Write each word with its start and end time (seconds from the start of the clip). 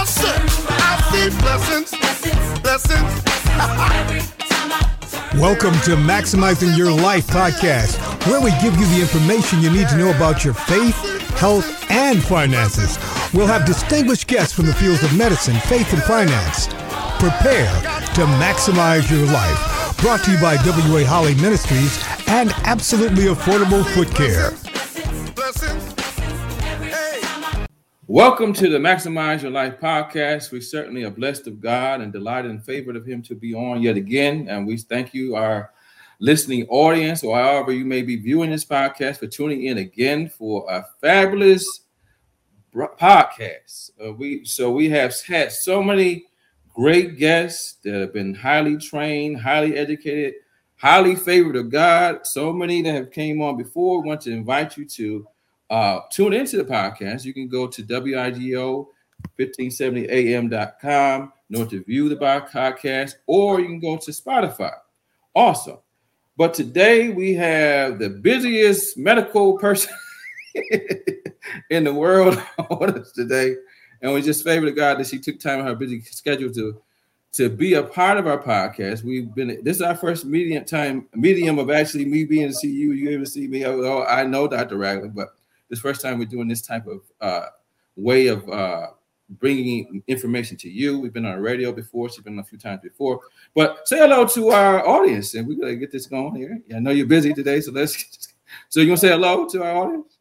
Yes, 0.00 0.14
sir. 0.14 0.32
I 0.70 0.96
see 1.12 1.28
blessings. 1.42 1.90
Blessings. 2.62 3.12
Welcome 5.38 5.74
to 5.84 5.90
Maximizing 5.90 6.74
Your 6.74 6.90
Life 6.90 7.26
podcast, 7.26 7.98
where 8.26 8.40
we 8.40 8.50
give 8.62 8.74
you 8.78 8.86
the 8.86 9.02
information 9.02 9.60
you 9.60 9.70
need 9.70 9.88
to 9.88 9.98
know 9.98 10.08
about 10.08 10.42
your 10.42 10.54
faith, 10.54 10.96
health, 11.36 11.68
and 11.90 12.22
finances. 12.22 12.98
We'll 13.34 13.46
have 13.46 13.66
distinguished 13.66 14.26
guests 14.26 14.54
from 14.54 14.64
the 14.64 14.72
fields 14.72 15.02
of 15.02 15.14
medicine, 15.18 15.56
faith, 15.68 15.92
and 15.92 16.02
finance. 16.04 16.68
Prepare 17.18 17.70
to 18.14 18.24
maximize 18.40 19.10
your 19.10 19.26
life. 19.26 19.98
Brought 19.98 20.24
to 20.24 20.30
you 20.32 20.40
by 20.40 20.56
W.A. 20.64 21.04
Holley 21.04 21.34
Ministries 21.34 22.02
and 22.26 22.52
absolutely 22.64 23.24
affordable 23.24 23.84
foot 23.92 24.08
care. 24.14 24.52
Welcome 28.12 28.52
to 28.54 28.68
the 28.68 28.78
Maximize 28.78 29.42
Your 29.42 29.52
Life 29.52 29.78
podcast. 29.78 30.50
We 30.50 30.60
certainly 30.60 31.04
are 31.04 31.12
blessed 31.12 31.46
of 31.46 31.60
God 31.60 32.00
and 32.00 32.12
delighted 32.12 32.50
and 32.50 32.60
favored 32.60 32.96
of 32.96 33.06
Him 33.06 33.22
to 33.22 33.36
be 33.36 33.54
on 33.54 33.82
yet 33.82 33.96
again. 33.96 34.48
And 34.48 34.66
we 34.66 34.78
thank 34.78 35.14
you, 35.14 35.36
our 35.36 35.70
listening 36.18 36.66
audience, 36.70 37.22
or 37.22 37.38
however 37.38 37.70
you 37.70 37.84
may 37.84 38.02
be 38.02 38.16
viewing 38.16 38.50
this 38.50 38.64
podcast, 38.64 39.18
for 39.18 39.28
tuning 39.28 39.66
in 39.66 39.78
again 39.78 40.28
for 40.28 40.66
a 40.68 40.84
fabulous 41.00 41.82
podcast. 42.74 43.92
Uh, 44.04 44.12
we 44.14 44.44
so 44.44 44.72
we 44.72 44.90
have 44.90 45.14
had 45.24 45.52
so 45.52 45.80
many 45.80 46.24
great 46.74 47.16
guests 47.16 47.76
that 47.84 47.94
have 47.94 48.12
been 48.12 48.34
highly 48.34 48.76
trained, 48.76 49.40
highly 49.40 49.76
educated, 49.76 50.34
highly 50.74 51.14
favored 51.14 51.54
of 51.54 51.70
God. 51.70 52.26
So 52.26 52.52
many 52.52 52.82
that 52.82 52.92
have 52.92 53.12
came 53.12 53.40
on 53.40 53.56
before. 53.56 54.02
We 54.02 54.08
want 54.08 54.22
to 54.22 54.32
invite 54.32 54.76
you 54.76 54.84
to 54.84 55.28
uh, 55.70 56.00
tune 56.10 56.32
into 56.32 56.56
the 56.56 56.64
podcast. 56.64 57.24
You 57.24 57.32
can 57.32 57.48
go 57.48 57.66
to 57.66 57.82
WIGO 57.82 58.86
1570am.com 59.38 61.32
in 61.50 61.56
order 61.56 61.70
to 61.70 61.84
view 61.84 62.08
the 62.08 62.16
podcast, 62.16 63.14
or 63.26 63.60
you 63.60 63.66
can 63.66 63.80
go 63.80 63.96
to 63.96 64.10
Spotify. 64.10 64.74
Awesome. 65.34 65.78
But 66.36 66.54
today 66.54 67.10
we 67.10 67.34
have 67.34 67.98
the 67.98 68.10
busiest 68.10 68.96
medical 68.96 69.58
person 69.58 69.94
in 71.70 71.84
the 71.84 71.92
world 71.92 72.42
on 72.70 72.98
us 72.98 73.12
today. 73.12 73.54
And 74.02 74.12
we 74.12 74.22
just 74.22 74.42
favor 74.42 74.70
God 74.70 74.98
that 74.98 75.06
she 75.06 75.18
took 75.18 75.38
time 75.38 75.60
in 75.60 75.66
her 75.66 75.74
busy 75.74 76.00
schedule 76.00 76.52
to 76.52 76.80
to 77.32 77.48
be 77.48 77.74
a 77.74 77.82
part 77.82 78.18
of 78.18 78.26
our 78.26 78.42
podcast. 78.42 79.04
We've 79.04 79.32
been 79.32 79.62
this 79.62 79.76
is 79.76 79.82
our 79.82 79.94
first 79.94 80.24
medium 80.24 80.64
time 80.64 81.06
medium 81.14 81.58
of 81.58 81.70
actually 81.70 82.06
me 82.06 82.24
being 82.24 82.48
to 82.48 82.54
see 82.54 82.72
you. 82.72 82.92
You 82.92 83.10
even 83.10 83.26
see 83.26 83.46
me. 83.46 83.64
Oh, 83.66 84.02
I 84.02 84.24
know 84.24 84.48
Dr. 84.48 84.76
Ragland, 84.76 85.14
but 85.14 85.34
this 85.70 85.80
first 85.80 86.02
time 86.02 86.18
we're 86.18 86.26
doing 86.26 86.48
this 86.48 86.60
type 86.60 86.86
of 86.86 87.00
uh, 87.20 87.46
way 87.96 88.26
of 88.26 88.46
uh, 88.50 88.88
bringing 89.38 90.02
information 90.08 90.56
to 90.58 90.68
you. 90.68 90.98
We've 90.98 91.12
been 91.12 91.24
on 91.24 91.36
the 91.36 91.40
radio 91.40 91.72
before. 91.72 92.10
She's 92.10 92.24
been 92.24 92.34
on 92.34 92.40
a 92.40 92.44
few 92.44 92.58
times 92.58 92.80
before. 92.82 93.20
But 93.54 93.88
say 93.88 93.98
hello 93.98 94.26
to 94.26 94.50
our 94.50 94.86
audience, 94.86 95.34
and 95.34 95.46
we're 95.46 95.58
gonna 95.58 95.76
get 95.76 95.92
this 95.92 96.06
going 96.06 96.34
here. 96.34 96.60
Yeah, 96.66 96.76
I 96.76 96.80
know 96.80 96.90
you're 96.90 97.06
busy 97.06 97.32
today, 97.32 97.60
so 97.60 97.72
let's. 97.72 98.28
So 98.68 98.80
you 98.80 98.86
gonna 98.86 98.96
say 98.96 99.10
hello 99.10 99.48
to 99.48 99.62
our 99.62 99.76
audience? 99.76 100.18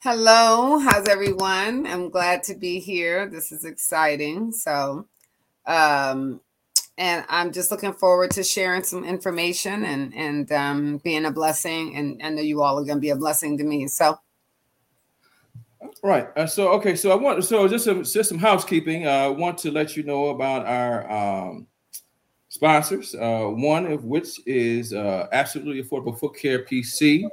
Hello, 0.00 0.78
how's 0.78 1.08
everyone? 1.08 1.86
I'm 1.86 2.10
glad 2.10 2.42
to 2.42 2.54
be 2.54 2.78
here. 2.78 3.26
This 3.26 3.52
is 3.52 3.64
exciting. 3.64 4.52
So, 4.52 5.06
um, 5.64 6.42
and 6.98 7.24
I'm 7.30 7.52
just 7.52 7.70
looking 7.70 7.94
forward 7.94 8.32
to 8.32 8.44
sharing 8.44 8.82
some 8.82 9.02
information 9.02 9.82
and 9.84 10.14
and 10.14 10.52
um, 10.52 10.98
being 10.98 11.24
a 11.24 11.30
blessing. 11.30 11.96
And 11.96 12.20
I 12.22 12.28
know 12.28 12.42
you 12.42 12.60
all 12.60 12.78
are 12.78 12.84
to 12.84 12.96
be 12.96 13.08
a 13.08 13.16
blessing 13.16 13.56
to 13.56 13.64
me. 13.64 13.88
So, 13.88 14.18
right. 16.02 16.28
Uh, 16.36 16.46
so 16.46 16.68
okay. 16.72 16.96
So 16.96 17.10
I 17.10 17.14
want 17.14 17.44
so 17.44 17.66
just 17.68 17.84
some 17.84 18.04
just 18.04 18.28
some 18.28 18.38
housekeeping. 18.38 19.06
Uh, 19.06 19.10
I 19.10 19.28
want 19.28 19.58
to 19.58 19.70
let 19.70 19.96
you 19.96 20.02
know 20.02 20.26
about 20.28 20.66
our 20.66 21.10
um, 21.10 21.66
sponsors. 22.48 23.14
Uh, 23.14 23.46
one 23.46 23.86
of 23.86 24.04
which 24.04 24.40
is 24.46 24.92
uh, 24.92 25.26
absolutely 25.32 25.82
affordable 25.82 26.18
foot 26.18 26.36
care 26.36 26.64
PC. 26.64 27.28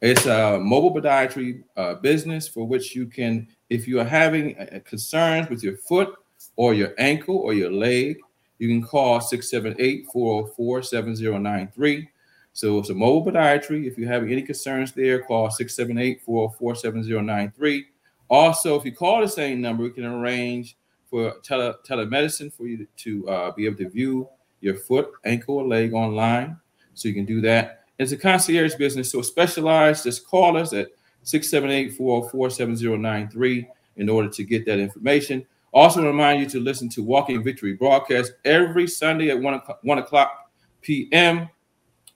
It's 0.00 0.26
a 0.26 0.58
mobile 0.58 0.92
podiatry 0.92 1.62
uh, 1.76 1.94
business 1.94 2.48
for 2.48 2.66
which 2.66 2.96
you 2.96 3.06
can, 3.06 3.46
if 3.70 3.86
you 3.86 4.00
are 4.00 4.04
having 4.04 4.58
uh, 4.58 4.80
concerns 4.84 5.48
with 5.48 5.62
your 5.62 5.76
foot 5.76 6.14
or 6.56 6.74
your 6.74 6.92
ankle 6.98 7.36
or 7.36 7.54
your 7.54 7.70
leg, 7.70 8.18
you 8.58 8.68
can 8.68 8.82
call 8.82 9.20
678 9.20 10.06
404 10.12 10.82
7093. 10.82 12.08
So 12.52 12.78
it's 12.78 12.90
a 12.90 12.94
mobile 12.94 13.32
podiatry. 13.32 13.86
If 13.86 13.96
you 13.96 14.06
have 14.06 14.24
any 14.24 14.42
concerns 14.42 14.92
there, 14.92 15.22
call 15.22 15.50
678 15.50 16.22
404 16.22 16.74
7093. 16.74 17.86
Also, 18.28 18.78
if 18.78 18.84
you 18.84 18.92
call 18.92 19.20
the 19.20 19.28
same 19.28 19.60
number, 19.60 19.84
we 19.84 19.90
can 19.90 20.04
arrange 20.04 20.76
for 21.08 21.34
tele- 21.42 21.76
telemedicine 21.86 22.52
for 22.52 22.66
you 22.66 22.86
to 22.96 23.28
uh, 23.28 23.52
be 23.52 23.66
able 23.66 23.76
to 23.76 23.88
view 23.88 24.28
your 24.60 24.74
foot, 24.74 25.12
ankle, 25.24 25.58
or 25.58 25.66
leg 25.66 25.92
online. 25.92 26.56
So 26.94 27.08
you 27.08 27.14
can 27.14 27.26
do 27.26 27.40
that. 27.42 27.84
It's 27.98 28.12
a 28.12 28.16
concierge 28.16 28.76
business, 28.76 29.12
so 29.12 29.20
specialized. 29.22 30.04
Just 30.04 30.26
call 30.26 30.56
us 30.56 30.72
at 30.72 30.88
678-404-7093 31.24 33.66
in 33.96 34.08
order 34.08 34.28
to 34.28 34.44
get 34.44 34.64
that 34.66 34.78
information. 34.78 35.44
Also, 35.72 36.04
remind 36.04 36.40
you 36.40 36.48
to 36.48 36.60
listen 36.60 36.88
to 36.90 37.02
Walking 37.02 37.42
Victory 37.42 37.72
broadcast 37.74 38.34
every 38.44 38.86
Sunday 38.86 39.30
at 39.30 39.40
1 39.40 39.54
o'clock, 39.54 39.80
1 39.82 39.98
o'clock 39.98 40.52
p.m. 40.80 41.48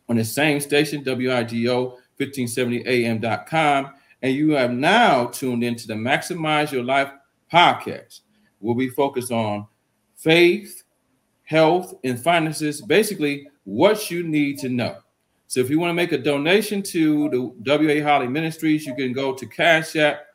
on 0.08 0.16
the 0.16 0.24
same 0.24 0.60
station, 0.60 1.04
WIGO 1.04 1.96
1570am.com. 2.18 3.90
And 4.22 4.34
you 4.34 4.52
have 4.52 4.72
now 4.72 5.26
tuned 5.26 5.62
into 5.62 5.86
the 5.86 5.94
Maximize 5.94 6.72
Your 6.72 6.84
Life 6.84 7.10
podcast, 7.52 8.20
where 8.58 8.74
we 8.74 8.88
focus 8.88 9.30
on 9.30 9.66
faith, 10.14 10.82
health, 11.44 11.94
and 12.02 12.18
finances, 12.18 12.80
basically 12.80 13.48
what 13.64 14.10
you 14.10 14.22
need 14.22 14.58
to 14.58 14.68
know. 14.68 14.96
So 15.48 15.60
if 15.60 15.70
you 15.70 15.78
want 15.78 15.90
to 15.90 15.94
make 15.94 16.12
a 16.12 16.18
donation 16.18 16.82
to 16.82 17.28
the 17.28 17.40
WA 17.64 18.02
Holley 18.02 18.26
Ministries, 18.26 18.84
you 18.86 18.94
can 18.94 19.12
go 19.12 19.32
to 19.34 19.46
Cash 19.46 19.94
App. 19.96 20.26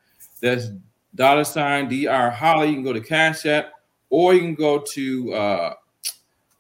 That's 0.42 0.70
dollar 1.16 1.44
sign 1.44 1.90
DR 1.90 2.30
Holley. 2.30 2.70
You 2.70 2.76
can 2.76 2.84
go 2.84 2.94
to 2.94 3.02
Cash 3.02 3.46
App, 3.46 3.74
or 4.10 4.34
you 4.34 4.40
can 4.40 4.56
go 4.56 4.80
to 4.80 5.34
uh, 5.34 5.74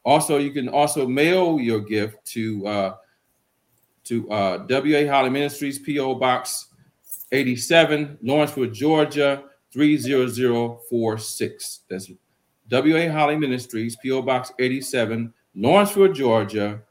also 0.03 0.37
you 0.37 0.51
can 0.51 0.67
also 0.67 1.07
mail 1.07 1.59
your 1.59 1.79
gift 1.79 2.25
to 2.25 2.67
uh, 2.67 2.95
to 4.05 4.29
uh, 4.31 4.65
WA 4.69 5.07
Holley 5.07 5.29
Ministries, 5.29 5.79
PO 5.79 6.15
Box 6.15 6.67
87, 7.31 8.17
Lawrenceville, 8.21 8.71
Georgia 8.71 9.43
30046. 9.71 11.79
That's 11.89 12.11
WA 12.69 13.09
Holley 13.09 13.37
Ministries, 13.37 13.95
PO 14.03 14.23
Box 14.23 14.51
87, 14.59 15.33
Lawrenceville, 15.55 16.11
Georgia 16.13 16.81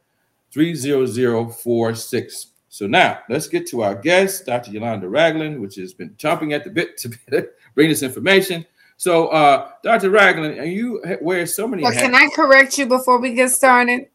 30046. 0.52 2.46
So 2.68 2.86
now 2.86 3.18
let's 3.28 3.48
get 3.48 3.66
to 3.68 3.82
our 3.82 3.96
guest, 3.96 4.46
Dr. 4.46 4.70
Yolanda 4.70 5.08
Ragland, 5.08 5.60
which 5.60 5.74
has 5.76 5.92
been 5.92 6.10
chomping 6.10 6.54
at 6.54 6.64
the 6.64 6.70
bit 6.70 6.96
to 6.98 7.10
bring 7.74 7.88
this 7.88 8.02
information. 8.02 8.64
So, 8.96 9.28
uh, 9.28 9.70
Dr. 9.82 10.10
Ragland, 10.10 10.58
and 10.58 10.72
you 10.72 11.02
wear 11.22 11.46
so 11.46 11.66
many. 11.66 11.82
Well, 11.82 11.92
can 11.92 12.14
I 12.14 12.28
correct 12.36 12.76
you 12.76 12.86
before 12.86 13.18
we 13.18 13.32
get 13.32 13.50
started? 13.50 14.08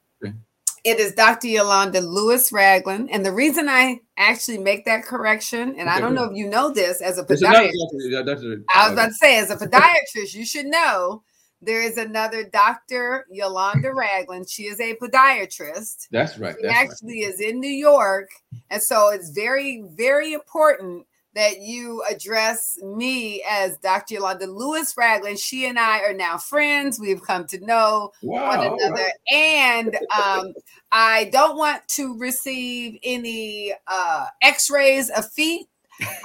It 0.86 1.00
is 1.00 1.14
Dr. 1.14 1.48
Yolanda 1.48 2.00
Lewis 2.00 2.52
Ragland, 2.52 3.10
and 3.12 3.26
the 3.26 3.32
reason 3.32 3.68
I 3.68 4.02
actually 4.18 4.60
make 4.60 4.86
that 4.86 5.04
correction, 5.04 5.70
and 5.80 5.90
okay, 5.90 5.90
I 5.90 6.00
don't 6.00 6.14
know 6.14 6.26
if 6.26 6.38
you 6.38 6.48
know 6.48 6.72
this 6.72 7.02
as 7.02 7.18
a 7.18 7.24
podiatrist. 7.24 8.64
I 8.70 8.84
was 8.84 8.94
about 8.94 9.08
to 9.08 9.14
say, 9.16 9.40
as 9.40 9.50
a 9.50 9.58
podiatrist, 9.58 10.36
you 10.36 10.46
should 10.46 10.68
know 10.68 11.24
there 11.60 11.82
is 11.82 11.98
another 11.98 12.44
Dr. 12.44 13.26
Yolanda 13.32 13.94
Ragland. 13.94 14.48
She 14.48 14.64
is 14.64 14.80
a 14.80 14.96
podiatrist. 14.96 16.08
That's 16.12 16.38
right. 16.38 16.56
She 16.56 16.68
that's 16.68 16.76
actually 16.76 17.24
right. 17.24 17.34
is 17.34 17.40
in 17.40 17.60
New 17.60 17.68
York. 17.68 18.30
And 18.70 18.82
so 18.82 19.10
it's 19.10 19.32
very, 19.32 19.84
very 19.96 20.34
important 20.34 21.08
that 21.36 21.62
you 21.62 22.04
address 22.10 22.80
me 22.82 23.44
as 23.50 23.78
Dr. 23.78 24.16
Yolanda 24.16 24.48
Lewis 24.48 24.96
Ragland. 24.98 25.38
She 25.38 25.66
and 25.66 25.78
I 25.78 26.00
are 26.00 26.14
now 26.14 26.38
friends. 26.38 27.00
We've 27.00 27.22
come 27.22 27.46
to 27.48 27.64
know 27.64 28.12
wow, 28.24 28.58
one 28.58 28.80
another. 28.80 29.08
And 29.32 29.96
um, 30.18 30.54
I 30.92 31.26
don't 31.26 31.58
want 31.58 31.88
to 31.90 32.18
receive 32.18 32.98
any 33.04 33.74
uh, 33.88 34.26
x 34.42 34.70
rays 34.70 35.10
of 35.10 35.30
feet 35.32 35.68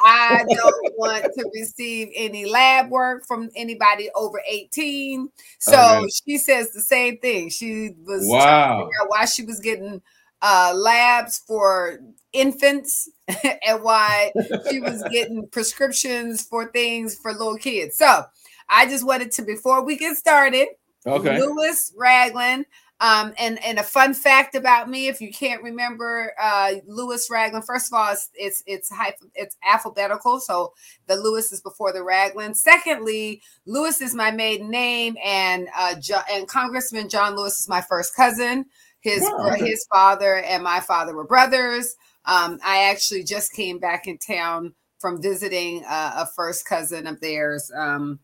I 0.05 0.45
don't 0.49 0.95
want 0.97 1.25
to 1.25 1.51
receive 1.55 2.09
any 2.15 2.47
lab 2.47 2.91
work 2.91 3.27
from 3.27 3.51
anybody 3.55 4.11
over 4.15 4.41
18. 4.47 5.29
So 5.59 5.99
okay. 5.99 6.09
she 6.27 6.39
says 6.39 6.73
the 6.73 6.81
same 6.81 7.19
thing. 7.19 7.51
She 7.51 7.95
was 8.05 8.23
wow. 8.27 8.89
why 9.09 9.25
she 9.27 9.45
was 9.45 9.61
getting 9.61 10.03
uh, 10.43 10.73
labs 10.75 11.39
for 11.47 12.01
infants 12.33 13.09
and 13.67 13.83
why 13.83 14.33
she 14.71 14.81
was 14.81 15.03
getting 15.11 15.49
prescriptions 15.49 16.43
for 16.43 16.71
things 16.71 17.17
for 17.17 17.33
little 17.33 17.57
kids. 17.57 17.97
So 17.97 18.25
I 18.69 18.87
just 18.87 19.05
wanted 19.05 19.33
to, 19.33 19.43
before 19.43 19.85
we 19.85 19.97
get 19.97 20.17
started, 20.17 20.69
okay. 21.07 21.41
Lewis 21.41 21.93
Ragland. 21.97 22.67
Um, 23.03 23.33
and 23.39 23.65
and 23.65 23.79
a 23.79 23.83
fun 23.83 24.13
fact 24.13 24.55
about 24.55 24.91
me, 24.91 25.09
if 25.09 25.23
you 25.23 25.33
can't 25.33 25.63
remember 25.63 26.35
uh, 26.39 26.73
Lewis 26.87 27.31
Ragland, 27.31 27.65
first 27.65 27.91
of 27.91 27.99
all, 27.99 28.13
it's 28.13 28.29
it's 28.35 28.63
it's, 28.67 28.93
it's 29.35 29.57
alphabetical, 29.67 30.39
so 30.39 30.75
the 31.07 31.17
Lewis 31.17 31.51
is 31.51 31.63
before 31.63 31.95
the 31.95 32.03
Ragland. 32.03 32.59
Secondly, 32.59 33.41
Lewis 33.65 34.03
is 34.03 34.15
my 34.15 34.31
maiden 34.31 34.71
name, 34.71 35.17
and 35.25 35.69
uh, 35.75 35.95
jo- 35.99 36.21
and 36.31 36.47
Congressman 36.47 37.09
John 37.09 37.37
Lewis 37.37 37.59
is 37.59 37.71
my 37.71 37.81
first 37.81 38.15
cousin. 38.15 38.67
His 39.01 39.27
okay. 39.27 39.67
his 39.67 39.87
father 39.91 40.37
and 40.37 40.63
my 40.63 40.81
father 40.81 41.17
were 41.17 41.27
brothers. 41.27 41.97
Um, 42.25 42.59
I 42.65 42.91
actually 42.91 43.25
just 43.25 43.53
came 43.53 43.79
back 43.79 44.07
in 44.07 44.19
town 44.19 44.75
from 44.99 45.23
visiting 45.23 45.85
uh, 45.89 46.13
a 46.17 46.27
first 46.27 46.67
cousin 46.67 47.07
of 47.07 47.21
theirs. 47.21 47.71
Um, 47.75 48.21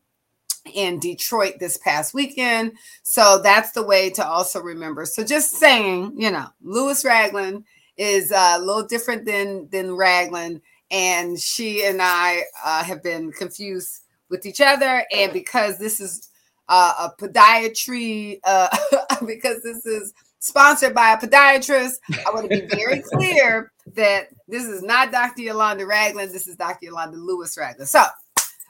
in 0.75 0.99
Detroit 0.99 1.55
this 1.59 1.77
past 1.79 2.15
weekend. 2.15 2.73
So 3.03 3.41
that's 3.43 3.73
the 3.73 3.85
way 3.85 4.11
to 4.11 4.27
also 4.27 4.61
remember. 4.61 5.07
So 5.07 5.25
just 5.25 5.53
saying, 5.53 6.15
you 6.17 6.31
know, 6.31 6.47
Lewis 6.63 7.05
Ragland 7.05 7.65
is 7.97 8.33
uh, 8.33 8.57
a 8.59 8.61
little 8.61 8.87
different 8.87 9.25
than 9.25 9.69
than 9.71 9.97
Ragland, 9.97 10.61
and 10.91 11.39
she 11.39 11.85
and 11.85 12.01
I 12.03 12.43
uh, 12.65 12.85
have 12.85 13.03
been 13.03 13.33
confused 13.33 14.03
with 14.29 14.45
each 14.45 14.61
other. 14.61 15.05
And 15.15 15.33
because 15.33 15.79
this 15.79 16.01
is 16.01 16.29
uh, 16.69 17.09
a 17.09 17.23
podiatry, 17.23 18.39
uh, 18.45 18.77
because 19.27 19.63
this 19.63 19.87
is 19.87 20.13
sponsored 20.39 20.95
by 20.95 21.13
a 21.13 21.17
podiatrist, 21.17 21.95
I 22.27 22.31
want 22.33 22.51
to 22.51 22.61
be 22.61 22.67
very 22.67 23.03
clear 23.03 23.73
that 23.95 24.29
this 24.49 24.65
is 24.65 24.83
not 24.83 25.11
Dr. 25.11 25.43
Yolanda 25.43 25.87
Ragland. 25.87 26.33
This 26.33 26.47
is 26.47 26.57
Dr. 26.57 26.87
Yolanda 26.87 27.17
Lewis 27.17 27.57
Ragland. 27.57 27.89
So 27.89 28.05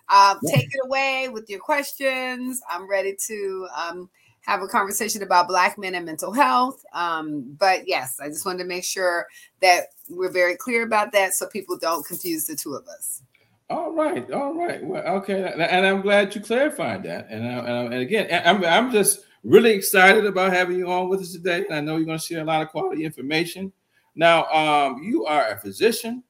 um, 0.08 0.38
yeah. 0.42 0.56
Take 0.56 0.66
it 0.72 0.80
away 0.84 1.28
with 1.28 1.50
your 1.50 1.58
questions. 1.58 2.60
I'm 2.70 2.88
ready 2.88 3.16
to 3.26 3.68
um, 3.76 4.08
have 4.42 4.62
a 4.62 4.68
conversation 4.68 5.22
about 5.22 5.48
Black 5.48 5.78
men 5.78 5.94
and 5.94 6.06
mental 6.06 6.32
health. 6.32 6.84
Um, 6.92 7.56
but 7.58 7.88
yes, 7.88 8.20
I 8.20 8.28
just 8.28 8.46
wanted 8.46 8.58
to 8.58 8.68
make 8.68 8.84
sure 8.84 9.26
that 9.60 9.88
we're 10.08 10.30
very 10.30 10.56
clear 10.56 10.84
about 10.84 11.12
that 11.12 11.34
so 11.34 11.46
people 11.46 11.76
don't 11.76 12.06
confuse 12.06 12.44
the 12.44 12.54
two 12.54 12.74
of 12.74 12.86
us. 12.86 13.22
All 13.68 13.92
right, 13.92 14.30
all 14.30 14.54
right. 14.54 14.84
Well, 14.84 15.02
okay, 15.16 15.52
and 15.58 15.86
I'm 15.86 16.00
glad 16.00 16.32
you 16.36 16.40
clarified 16.40 17.02
that. 17.02 17.26
And, 17.28 17.44
and 17.44 17.94
again, 17.94 18.28
I'm, 18.46 18.64
I'm 18.64 18.92
just 18.92 19.24
really 19.46 19.70
excited 19.70 20.26
about 20.26 20.52
having 20.52 20.76
you 20.76 20.90
on 20.90 21.08
with 21.08 21.20
us 21.20 21.32
today. 21.32 21.64
And 21.64 21.74
I 21.74 21.80
know 21.80 21.96
you're 21.96 22.04
going 22.04 22.18
to 22.18 22.24
share 22.24 22.42
a 22.42 22.44
lot 22.44 22.62
of 22.62 22.68
quality 22.68 23.04
information. 23.04 23.72
Now, 24.14 24.44
um, 24.46 25.02
you 25.02 25.24
are 25.26 25.48
a 25.48 25.58
physician, 25.58 26.24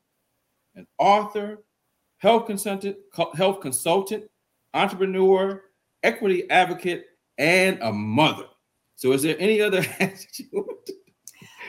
an 0.74 0.86
author, 0.98 1.62
health 2.18 2.46
consultant, 2.46 2.96
health 3.34 3.60
consultant, 3.60 4.24
entrepreneur, 4.74 5.62
equity 6.02 6.48
advocate, 6.50 7.06
and 7.38 7.78
a 7.80 7.92
mother. 7.92 8.44
So, 8.96 9.12
is 9.12 9.22
there 9.22 9.36
any 9.38 9.60
other? 9.60 9.84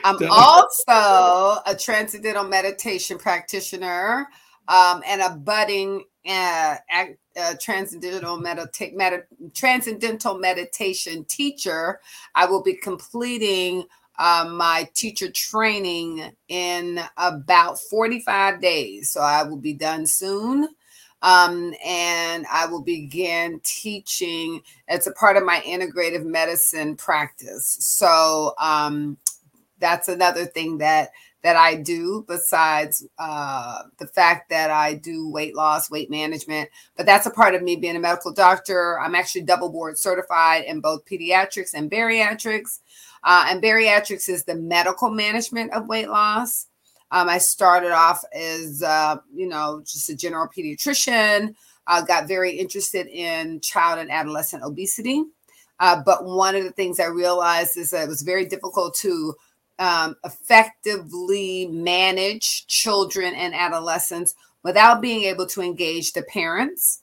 I'm 0.04 0.16
also 0.30 1.60
a 1.66 1.76
transcendental 1.78 2.44
meditation 2.44 3.18
practitioner 3.18 4.28
um, 4.68 5.02
and 5.06 5.20
a 5.20 5.30
budding 5.30 6.04
uh, 6.28 6.76
uh, 7.38 7.54
transcendental 7.60 8.38
medita- 8.38 8.94
med- 8.94 9.26
transcendental 9.54 10.38
meditation 10.38 11.24
teacher. 11.24 12.00
I 12.34 12.46
will 12.46 12.62
be 12.62 12.74
completing 12.74 13.84
um, 14.18 14.56
my 14.56 14.88
teacher 14.94 15.30
training 15.30 16.32
in 16.48 17.00
about 17.16 17.78
45 17.78 18.60
days. 18.60 19.10
So 19.10 19.20
I 19.20 19.44
will 19.44 19.56
be 19.58 19.74
done 19.74 20.06
soon. 20.06 20.68
Um, 21.20 21.74
and 21.84 22.46
I 22.50 22.66
will 22.66 22.82
begin 22.82 23.60
teaching. 23.64 24.62
It's 24.86 25.08
a 25.08 25.12
part 25.12 25.36
of 25.36 25.44
my 25.44 25.60
integrative 25.66 26.24
medicine 26.24 26.94
practice. 26.96 27.76
So 27.80 28.54
um, 28.58 29.18
that's 29.80 30.08
another 30.08 30.44
thing 30.44 30.78
that 30.78 31.10
that 31.42 31.56
I 31.56 31.76
do 31.76 32.24
besides 32.26 33.06
uh, 33.18 33.82
the 33.98 34.06
fact 34.06 34.50
that 34.50 34.70
I 34.70 34.94
do 34.94 35.30
weight 35.30 35.54
loss, 35.54 35.90
weight 35.90 36.10
management. 36.10 36.68
But 36.96 37.06
that's 37.06 37.26
a 37.26 37.30
part 37.30 37.54
of 37.54 37.62
me 37.62 37.76
being 37.76 37.96
a 37.96 38.00
medical 38.00 38.32
doctor. 38.32 38.98
I'm 39.00 39.14
actually 39.14 39.42
double 39.42 39.70
board 39.70 39.98
certified 39.98 40.64
in 40.64 40.80
both 40.80 41.04
pediatrics 41.06 41.74
and 41.74 41.90
bariatrics. 41.90 42.80
Uh, 43.22 43.46
and 43.48 43.62
bariatrics 43.62 44.28
is 44.28 44.44
the 44.44 44.54
medical 44.54 45.10
management 45.10 45.72
of 45.72 45.88
weight 45.88 46.08
loss. 46.08 46.66
Um, 47.10 47.28
I 47.28 47.38
started 47.38 47.92
off 47.92 48.22
as, 48.34 48.82
uh, 48.82 49.16
you 49.32 49.48
know, 49.48 49.82
just 49.86 50.10
a 50.10 50.16
general 50.16 50.48
pediatrician. 50.48 51.54
I 51.86 52.02
got 52.02 52.28
very 52.28 52.52
interested 52.52 53.06
in 53.06 53.60
child 53.60 53.98
and 53.98 54.10
adolescent 54.10 54.62
obesity. 54.62 55.24
Uh, 55.80 56.02
but 56.04 56.24
one 56.24 56.56
of 56.56 56.64
the 56.64 56.72
things 56.72 57.00
I 57.00 57.06
realized 57.06 57.76
is 57.76 57.90
that 57.92 58.04
it 58.04 58.08
was 58.08 58.22
very 58.22 58.44
difficult 58.44 58.94
to 58.96 59.34
um, 59.78 60.16
effectively 60.24 61.68
manage 61.68 62.66
children 62.66 63.34
and 63.34 63.54
adolescents 63.54 64.34
without 64.62 65.00
being 65.00 65.22
able 65.24 65.46
to 65.46 65.62
engage 65.62 66.12
the 66.12 66.22
parents, 66.22 67.02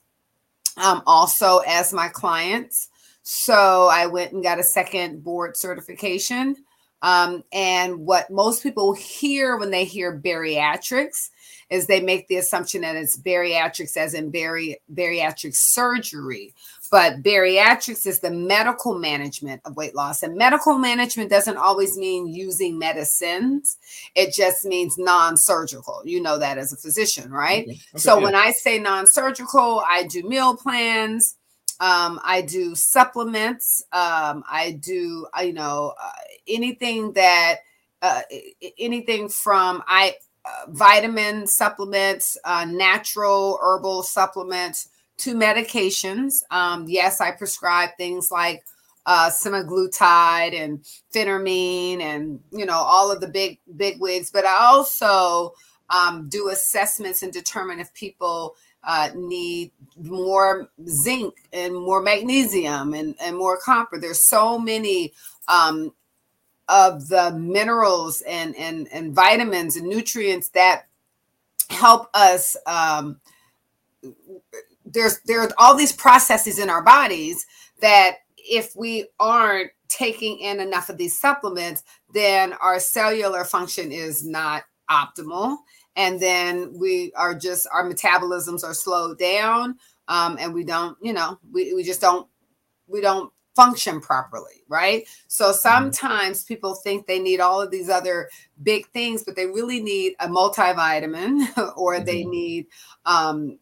um, 0.76 1.02
also 1.06 1.58
as 1.66 1.92
my 1.92 2.08
clients. 2.08 2.88
So 3.22 3.88
I 3.90 4.06
went 4.06 4.32
and 4.32 4.42
got 4.42 4.58
a 4.58 4.62
second 4.62 5.24
board 5.24 5.56
certification. 5.56 6.56
Um, 7.02 7.44
and 7.52 7.98
what 7.98 8.30
most 8.30 8.62
people 8.62 8.94
hear 8.94 9.56
when 9.56 9.70
they 9.70 9.84
hear 9.84 10.18
bariatrics 10.18 11.30
is 11.68 11.86
they 11.86 12.00
make 12.00 12.28
the 12.28 12.36
assumption 12.36 12.82
that 12.82 12.96
it's 12.96 13.18
bariatrics 13.18 13.96
as 13.96 14.14
in 14.14 14.30
bari- 14.30 14.80
bariatric 14.92 15.54
surgery. 15.54 16.54
But 16.90 17.22
bariatrics 17.22 18.06
is 18.06 18.20
the 18.20 18.30
medical 18.30 18.96
management 18.96 19.62
of 19.64 19.76
weight 19.76 19.94
loss. 19.94 20.22
And 20.22 20.36
medical 20.36 20.78
management 20.78 21.30
doesn't 21.30 21.56
always 21.56 21.96
mean 21.96 22.28
using 22.28 22.78
medicines, 22.78 23.78
it 24.14 24.32
just 24.32 24.64
means 24.64 24.96
non 24.96 25.36
surgical. 25.36 26.02
You 26.04 26.22
know 26.22 26.38
that 26.38 26.58
as 26.58 26.72
a 26.72 26.76
physician, 26.76 27.32
right? 27.32 27.64
Okay. 27.64 27.72
Okay, 27.72 27.98
so 27.98 28.18
yeah. 28.18 28.24
when 28.24 28.34
I 28.34 28.52
say 28.52 28.78
non 28.78 29.06
surgical, 29.06 29.82
I 29.88 30.04
do 30.04 30.22
meal 30.22 30.56
plans. 30.56 31.36
Um, 31.78 32.20
I 32.24 32.40
do 32.40 32.74
supplements. 32.74 33.84
Um, 33.92 34.44
I 34.50 34.78
do, 34.80 35.26
uh, 35.36 35.42
you 35.42 35.52
know, 35.52 35.92
uh, 36.02 36.10
anything 36.48 37.12
that, 37.12 37.56
uh, 38.00 38.22
anything 38.78 39.28
from 39.28 39.82
I 39.86 40.14
vitamin 40.68 41.46
supplements, 41.46 42.36
uh, 42.44 42.66
natural 42.68 43.58
herbal 43.62 44.02
supplements 44.02 44.88
to 45.18 45.34
medications. 45.34 46.42
Um, 46.50 46.84
yes, 46.88 47.20
I 47.20 47.32
prescribe 47.32 47.90
things 47.96 48.30
like 48.30 48.64
uh, 49.06 49.30
semaglutide 49.30 50.54
and 50.60 50.84
phentermine 51.14 52.00
and 52.00 52.40
you 52.50 52.66
know 52.66 52.78
all 52.78 53.12
of 53.12 53.20
the 53.20 53.28
big 53.28 53.58
big 53.76 54.00
wigs, 54.00 54.30
but 54.30 54.44
I 54.44 54.66
also 54.66 55.54
um, 55.90 56.28
do 56.28 56.48
assessments 56.50 57.22
and 57.22 57.32
determine 57.32 57.78
if 57.78 57.92
people 57.94 58.56
uh, 58.82 59.10
need 59.14 59.72
more 60.02 60.68
zinc 60.88 61.34
and 61.52 61.74
more 61.74 62.00
magnesium 62.00 62.94
and, 62.94 63.14
and 63.20 63.36
more 63.36 63.58
copper. 63.58 63.98
There's 63.98 64.28
so 64.28 64.58
many 64.58 65.12
um, 65.48 65.92
of 66.68 67.08
the 67.08 67.32
minerals 67.32 68.22
and, 68.22 68.56
and, 68.56 68.88
and 68.92 69.14
vitamins 69.14 69.76
and 69.76 69.86
nutrients 69.86 70.48
that 70.50 70.86
help 71.70 72.08
us. 72.14 72.56
Um, 72.66 73.20
there's 74.84 75.20
there 75.20 75.42
are 75.42 75.50
all 75.58 75.76
these 75.76 75.92
processes 75.92 76.58
in 76.58 76.70
our 76.70 76.82
bodies 76.82 77.44
that 77.80 78.18
if 78.36 78.74
we 78.76 79.08
aren't 79.18 79.72
taking 79.88 80.38
in 80.38 80.60
enough 80.60 80.88
of 80.88 80.96
these 80.96 81.18
supplements, 81.18 81.82
then 82.14 82.52
our 82.54 82.78
cellular 82.78 83.44
function 83.44 83.90
is 83.90 84.24
not 84.24 84.64
optimal 84.90 85.58
and 85.96 86.20
then 86.20 86.72
we 86.78 87.12
are 87.16 87.34
just 87.34 87.66
our 87.72 87.88
metabolisms 87.90 88.62
are 88.62 88.74
slowed 88.74 89.18
down 89.18 89.76
um, 90.08 90.36
and 90.38 90.54
we 90.54 90.62
don't 90.62 90.96
you 91.02 91.12
know 91.12 91.38
we, 91.52 91.74
we 91.74 91.82
just 91.82 92.00
don't 92.00 92.28
we 92.86 93.00
don't 93.00 93.32
function 93.56 94.00
properly 94.00 94.62
right 94.68 95.08
so 95.26 95.46
mm-hmm. 95.46 95.56
sometimes 95.56 96.44
people 96.44 96.74
think 96.74 97.06
they 97.06 97.18
need 97.18 97.40
all 97.40 97.60
of 97.60 97.70
these 97.70 97.88
other 97.88 98.28
big 98.62 98.86
things 98.88 99.24
but 99.24 99.34
they 99.34 99.46
really 99.46 99.80
need 99.80 100.14
a 100.20 100.28
multivitamin 100.28 101.48
or 101.76 101.94
mm-hmm. 101.94 102.04
they 102.04 102.24
need 102.24 102.66
um, 103.06 103.58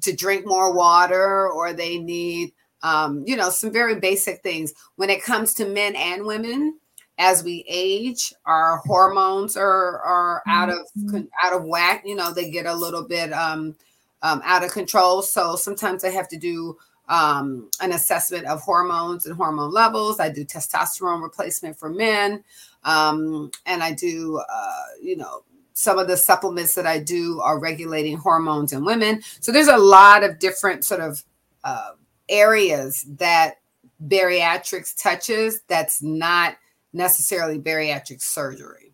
to 0.00 0.14
drink 0.14 0.44
more 0.44 0.74
water 0.74 1.48
or 1.48 1.72
they 1.72 1.96
need 1.96 2.52
um, 2.82 3.22
you 3.26 3.36
know 3.36 3.48
some 3.48 3.72
very 3.72 3.94
basic 3.94 4.42
things 4.42 4.74
when 4.96 5.10
it 5.10 5.22
comes 5.22 5.54
to 5.54 5.66
men 5.66 5.94
and 5.94 6.26
women 6.26 6.78
as 7.18 7.42
we 7.44 7.64
age 7.68 8.34
our 8.44 8.78
hormones 8.78 9.56
are 9.56 10.00
are 10.00 10.42
out 10.46 10.68
of 10.68 10.78
mm-hmm. 10.98 11.22
out 11.42 11.52
of 11.52 11.64
whack 11.64 12.02
you 12.04 12.16
know 12.16 12.32
they 12.32 12.50
get 12.50 12.66
a 12.66 12.74
little 12.74 13.06
bit 13.06 13.32
um, 13.32 13.74
um, 14.22 14.42
out 14.44 14.64
of 14.64 14.72
control 14.72 15.22
so 15.22 15.54
sometimes 15.54 16.04
i 16.04 16.10
have 16.10 16.28
to 16.28 16.36
do 16.36 16.76
um, 17.08 17.70
an 17.80 17.92
assessment 17.92 18.46
of 18.46 18.60
hormones 18.60 19.26
and 19.26 19.36
hormone 19.36 19.72
levels 19.72 20.20
i 20.20 20.28
do 20.28 20.44
testosterone 20.44 21.22
replacement 21.22 21.78
for 21.78 21.88
men 21.88 22.42
um, 22.84 23.50
and 23.66 23.82
i 23.82 23.92
do 23.92 24.40
uh, 24.50 24.84
you 25.00 25.16
know 25.16 25.42
some 25.72 25.98
of 25.98 26.08
the 26.08 26.16
supplements 26.16 26.74
that 26.74 26.86
i 26.86 26.98
do 26.98 27.40
are 27.40 27.58
regulating 27.58 28.16
hormones 28.16 28.72
in 28.72 28.84
women 28.84 29.20
so 29.40 29.52
there's 29.52 29.68
a 29.68 29.76
lot 29.76 30.24
of 30.24 30.38
different 30.38 30.84
sort 30.84 31.00
of 31.00 31.22
uh, 31.64 31.90
areas 32.28 33.04
that 33.18 33.56
bariatrics 34.04 35.00
touches 35.00 35.60
that's 35.68 36.02
not 36.02 36.56
necessarily 36.92 37.58
bariatric 37.58 38.22
surgery. 38.22 38.92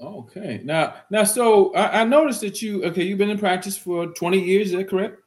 Okay. 0.00 0.60
Now, 0.64 0.94
now, 1.10 1.24
so 1.24 1.74
I, 1.74 2.00
I, 2.00 2.04
noticed 2.04 2.40
that 2.40 2.62
you 2.62 2.82
okay. 2.84 3.02
You've 3.02 3.18
been 3.18 3.28
in 3.28 3.38
practice 3.38 3.76
for 3.76 4.06
twenty 4.06 4.40
years. 4.40 4.68
Is 4.68 4.76
that 4.76 4.88
correct? 4.88 5.19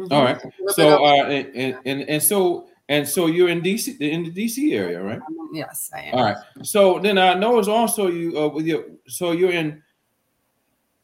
Mm-hmm. 0.00 0.12
All 0.12 0.24
right. 0.24 0.40
So, 0.68 1.04
uh, 1.04 1.24
and, 1.24 1.78
and 1.84 2.02
and 2.08 2.22
so 2.22 2.68
and 2.88 3.08
so 3.08 3.26
you're 3.26 3.48
in 3.48 3.60
DC 3.60 4.00
in 4.00 4.24
the 4.24 4.30
DC 4.30 4.74
area, 4.74 5.00
right? 5.02 5.20
Yes, 5.52 5.90
I 5.94 6.00
am. 6.02 6.14
All 6.14 6.24
right. 6.24 6.36
So 6.62 6.98
then 6.98 7.18
I 7.18 7.34
know 7.34 7.58
it's 7.58 7.68
also 7.68 8.08
you 8.08 8.38
uh, 8.38 8.48
with 8.48 8.66
your 8.66 8.84
so 9.06 9.32
you're 9.32 9.52
in 9.52 9.82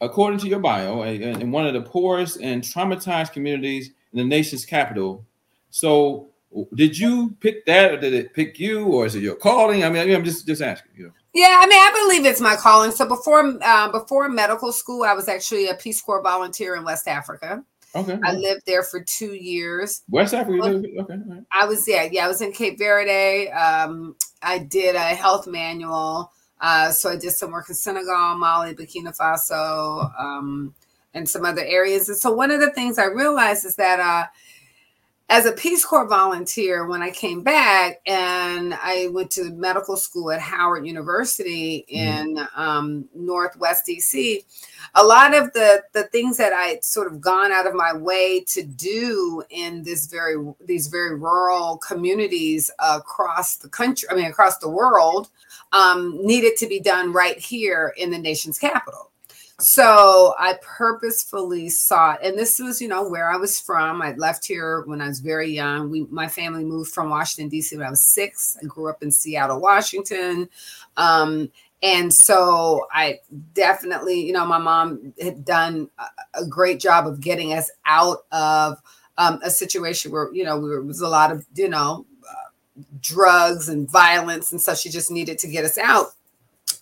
according 0.01 0.39
to 0.39 0.47
your 0.47 0.59
bio 0.59 1.03
in 1.03 1.51
one 1.51 1.65
of 1.65 1.73
the 1.73 1.81
poorest 1.81 2.39
and 2.41 2.61
traumatized 2.61 3.33
communities 3.33 3.91
in 4.13 4.19
the 4.19 4.25
nation's 4.25 4.65
capital. 4.65 5.25
So 5.69 6.29
did 6.75 6.97
you 6.97 7.35
pick 7.39 7.65
that 7.65 7.91
or 7.91 7.97
did 7.97 8.13
it 8.13 8.33
pick 8.33 8.59
you 8.59 8.85
or 8.85 9.05
is 9.05 9.15
it 9.15 9.21
your 9.21 9.35
calling? 9.35 9.83
I 9.83 9.89
mean, 9.89 10.13
I'm 10.13 10.23
just 10.23 10.47
just 10.47 10.61
asking 10.61 10.91
you. 10.95 11.05
Know. 11.07 11.13
Yeah, 11.33 11.59
I 11.61 11.67
mean, 11.67 11.79
I 11.79 12.07
believe 12.07 12.25
it's 12.25 12.41
my 12.41 12.55
calling. 12.55 12.91
So 12.91 13.07
before 13.07 13.59
uh, 13.61 13.91
before 13.91 14.27
medical 14.27 14.71
school, 14.71 15.03
I 15.03 15.13
was 15.13 15.27
actually 15.27 15.67
a 15.69 15.75
Peace 15.75 16.01
Corps 16.01 16.21
volunteer 16.21 16.75
in 16.75 16.83
West 16.83 17.07
Africa. 17.07 17.63
Okay. 17.95 18.19
I 18.23 18.33
lived 18.33 18.63
there 18.65 18.83
for 18.83 19.01
two 19.01 19.33
years. 19.33 20.03
West 20.09 20.33
Africa. 20.33 20.63
okay. 20.63 21.19
Right. 21.25 21.43
I 21.51 21.65
was 21.65 21.87
yeah, 21.87 22.07
yeah. 22.11 22.25
I 22.25 22.27
was 22.27 22.41
in 22.41 22.51
Cape 22.51 22.77
Verde. 22.77 23.49
Um, 23.49 24.15
I 24.41 24.59
did 24.59 24.95
a 24.95 24.99
health 24.99 25.47
manual. 25.47 26.31
Uh, 26.59 26.91
so 26.91 27.11
I 27.11 27.17
did 27.17 27.31
some 27.31 27.51
work 27.51 27.69
in 27.69 27.75
Senegal, 27.75 28.35
Mali, 28.37 28.73
Burkina 28.73 29.15
Faso, 29.15 30.11
um, 30.19 30.73
and 31.13 31.29
some 31.29 31.45
other 31.45 31.63
areas. 31.63 32.09
And 32.09 32.17
so 32.17 32.31
one 32.31 32.51
of 32.51 32.59
the 32.59 32.71
things 32.71 32.97
I 32.97 33.05
realized 33.05 33.65
is 33.65 33.75
that 33.75 33.99
uh, 33.99 34.27
as 35.29 35.45
a 35.45 35.51
Peace 35.51 35.83
Corps 35.83 36.07
volunteer, 36.07 36.85
when 36.85 37.01
I 37.01 37.11
came 37.11 37.43
back 37.43 37.99
and 38.05 38.73
I 38.73 39.09
went 39.11 39.29
to 39.31 39.51
medical 39.51 39.97
school 39.97 40.31
at 40.31 40.39
Howard 40.39 40.87
University 40.87 41.85
mm-hmm. 41.91 42.27
in 42.29 42.35
mm. 42.35 42.57
um, 42.57 43.09
Northwest 43.13 43.87
DC, 43.87 44.45
a 44.95 45.03
lot 45.03 45.35
of 45.35 45.51
the 45.51 45.83
the 45.91 46.03
things 46.03 46.37
that 46.37 46.53
I 46.53 46.79
sort 46.81 47.11
of 47.11 47.19
gone 47.19 47.51
out 47.51 47.67
of 47.67 47.73
my 47.73 47.93
way 47.93 48.41
to 48.47 48.63
do 48.63 49.43
in 49.49 49.83
this 49.83 50.07
very 50.07 50.37
these 50.65 50.87
very 50.87 51.15
rural 51.15 51.77
communities 51.77 52.71
across 52.79 53.57
the 53.57 53.69
country, 53.69 54.07
I 54.09 54.15
mean 54.15 54.25
across 54.25 54.59
the 54.59 54.69
world, 54.69 55.27
um, 55.73 56.25
needed 56.25 56.55
to 56.57 56.67
be 56.67 56.79
done 56.79 57.11
right 57.11 57.37
here 57.37 57.93
in 57.97 58.11
the 58.11 58.17
nation's 58.17 58.57
capital. 58.57 59.11
So 59.59 60.35
I 60.37 60.59
purposefully 60.61 61.69
sought, 61.69 62.23
and 62.23 62.37
this 62.37 62.59
was, 62.59 62.79
you 62.79 62.87
know, 62.87 63.09
where 63.09 63.31
I 63.31 63.37
was 63.37 63.59
from. 63.59 64.03
I 64.03 64.13
left 64.13 64.45
here 64.45 64.83
when 64.85 65.01
I 65.01 65.07
was 65.07 65.19
very 65.19 65.49
young. 65.49 65.89
We, 65.89 66.05
my 66.11 66.27
family 66.27 66.63
moved 66.63 66.91
from 66.91 67.09
Washington 67.09 67.49
D.C. 67.49 67.75
when 67.75 67.87
I 67.87 67.89
was 67.89 68.13
six. 68.13 68.55
I 68.61 68.67
grew 68.67 68.87
up 68.87 69.01
in 69.01 69.09
Seattle, 69.09 69.59
Washington, 69.59 70.47
um, 70.95 71.49
and 71.81 72.13
so 72.13 72.85
I 72.91 73.19
definitely, 73.53 74.25
you 74.25 74.33
know, 74.33 74.45
my 74.45 74.59
mom 74.59 75.13
had 75.19 75.43
done 75.43 75.89
a, 76.35 76.45
great 76.45 76.79
job 76.79 77.07
of 77.07 77.19
getting 77.19 77.53
us 77.53 77.71
out 77.85 78.25
of 78.31 78.79
um, 79.17 79.39
a 79.43 79.49
situation 79.49 80.11
where, 80.11 80.31
you 80.33 80.43
know, 80.43 80.59
we 80.59 80.69
were, 80.69 80.81
was 80.81 81.01
a 81.01 81.07
lot 81.07 81.31
of, 81.31 81.45
you 81.55 81.69
know, 81.69 82.05
uh, 82.27 82.83
drugs 82.99 83.69
and 83.69 83.89
violence 83.89 84.51
and 84.51 84.61
stuff. 84.61 84.77
She 84.77 84.89
just 84.89 85.11
needed 85.11 85.37
to 85.39 85.47
get 85.47 85.65
us 85.65 85.77
out 85.77 86.13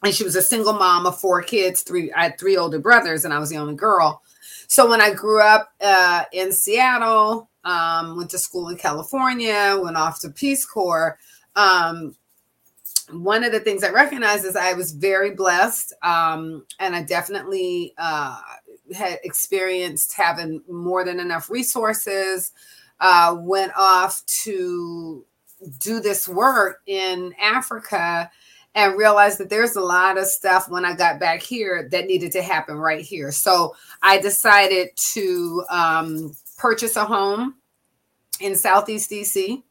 and 0.03 0.13
she 0.13 0.23
was 0.23 0.35
a 0.35 0.41
single 0.41 0.73
mom 0.73 1.05
of 1.05 1.19
four 1.19 1.41
kids 1.41 1.81
three 1.81 2.11
i 2.13 2.23
had 2.23 2.39
three 2.39 2.57
older 2.57 2.79
brothers 2.79 3.25
and 3.25 3.33
i 3.33 3.39
was 3.39 3.49
the 3.49 3.57
only 3.57 3.75
girl. 3.75 4.21
So 4.67 4.89
when 4.89 5.01
i 5.01 5.13
grew 5.13 5.41
up 5.41 5.69
uh, 5.81 6.23
in 6.31 6.51
seattle 6.51 7.49
um, 7.63 8.17
went 8.17 8.29
to 8.31 8.37
school 8.37 8.69
in 8.69 8.77
california 8.77 9.79
went 9.81 9.97
off 9.97 10.19
to 10.21 10.29
peace 10.29 10.65
corps 10.65 11.17
um, 11.55 12.15
one 13.11 13.43
of 13.43 13.51
the 13.51 13.59
things 13.59 13.83
i 13.83 13.89
recognized 13.89 14.45
is 14.45 14.55
i 14.55 14.73
was 14.73 14.91
very 14.91 15.31
blessed 15.31 15.93
um, 16.03 16.65
and 16.79 16.95
i 16.95 17.03
definitely 17.03 17.93
uh, 17.97 18.39
had 18.95 19.19
experienced 19.23 20.13
having 20.13 20.61
more 20.69 21.03
than 21.03 21.19
enough 21.19 21.49
resources 21.49 22.51
uh, 22.99 23.35
went 23.39 23.71
off 23.75 24.25
to 24.25 25.25
do 25.79 25.99
this 25.99 26.27
work 26.27 26.81
in 26.87 27.33
africa 27.41 28.29
and 28.75 28.97
realized 28.97 29.39
that 29.39 29.49
there's 29.49 29.77
a 29.77 29.81
lot 29.81 30.17
of 30.17 30.27
stuff 30.27 30.69
when 30.69 30.85
I 30.85 30.93
got 30.93 31.19
back 31.19 31.41
here 31.41 31.87
that 31.91 32.05
needed 32.05 32.31
to 32.33 32.41
happen 32.43 32.75
right 32.75 33.03
here. 33.03 33.31
So 33.31 33.75
I 34.03 34.19
decided 34.19 34.89
to 35.13 35.63
um, 35.69 36.33
purchase 36.57 36.97
a 36.97 37.05
home 37.05 37.55
in 38.39 38.55
Southeast 38.55 39.09
DC. 39.09 39.63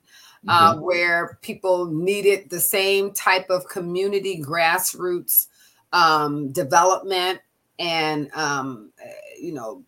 Uh, 0.47 0.75
mm-hmm. 0.75 0.83
where 0.83 1.39
people 1.41 1.87
needed 1.87 2.51
the 2.51 2.61
same 2.61 3.11
type 3.13 3.49
of 3.49 3.67
community 3.67 4.43
grassroots 4.43 5.47
um, 5.95 6.53
development 6.53 7.41
and 7.79 8.31
um, 8.35 8.93
you 9.41 9.55
know 9.55 9.83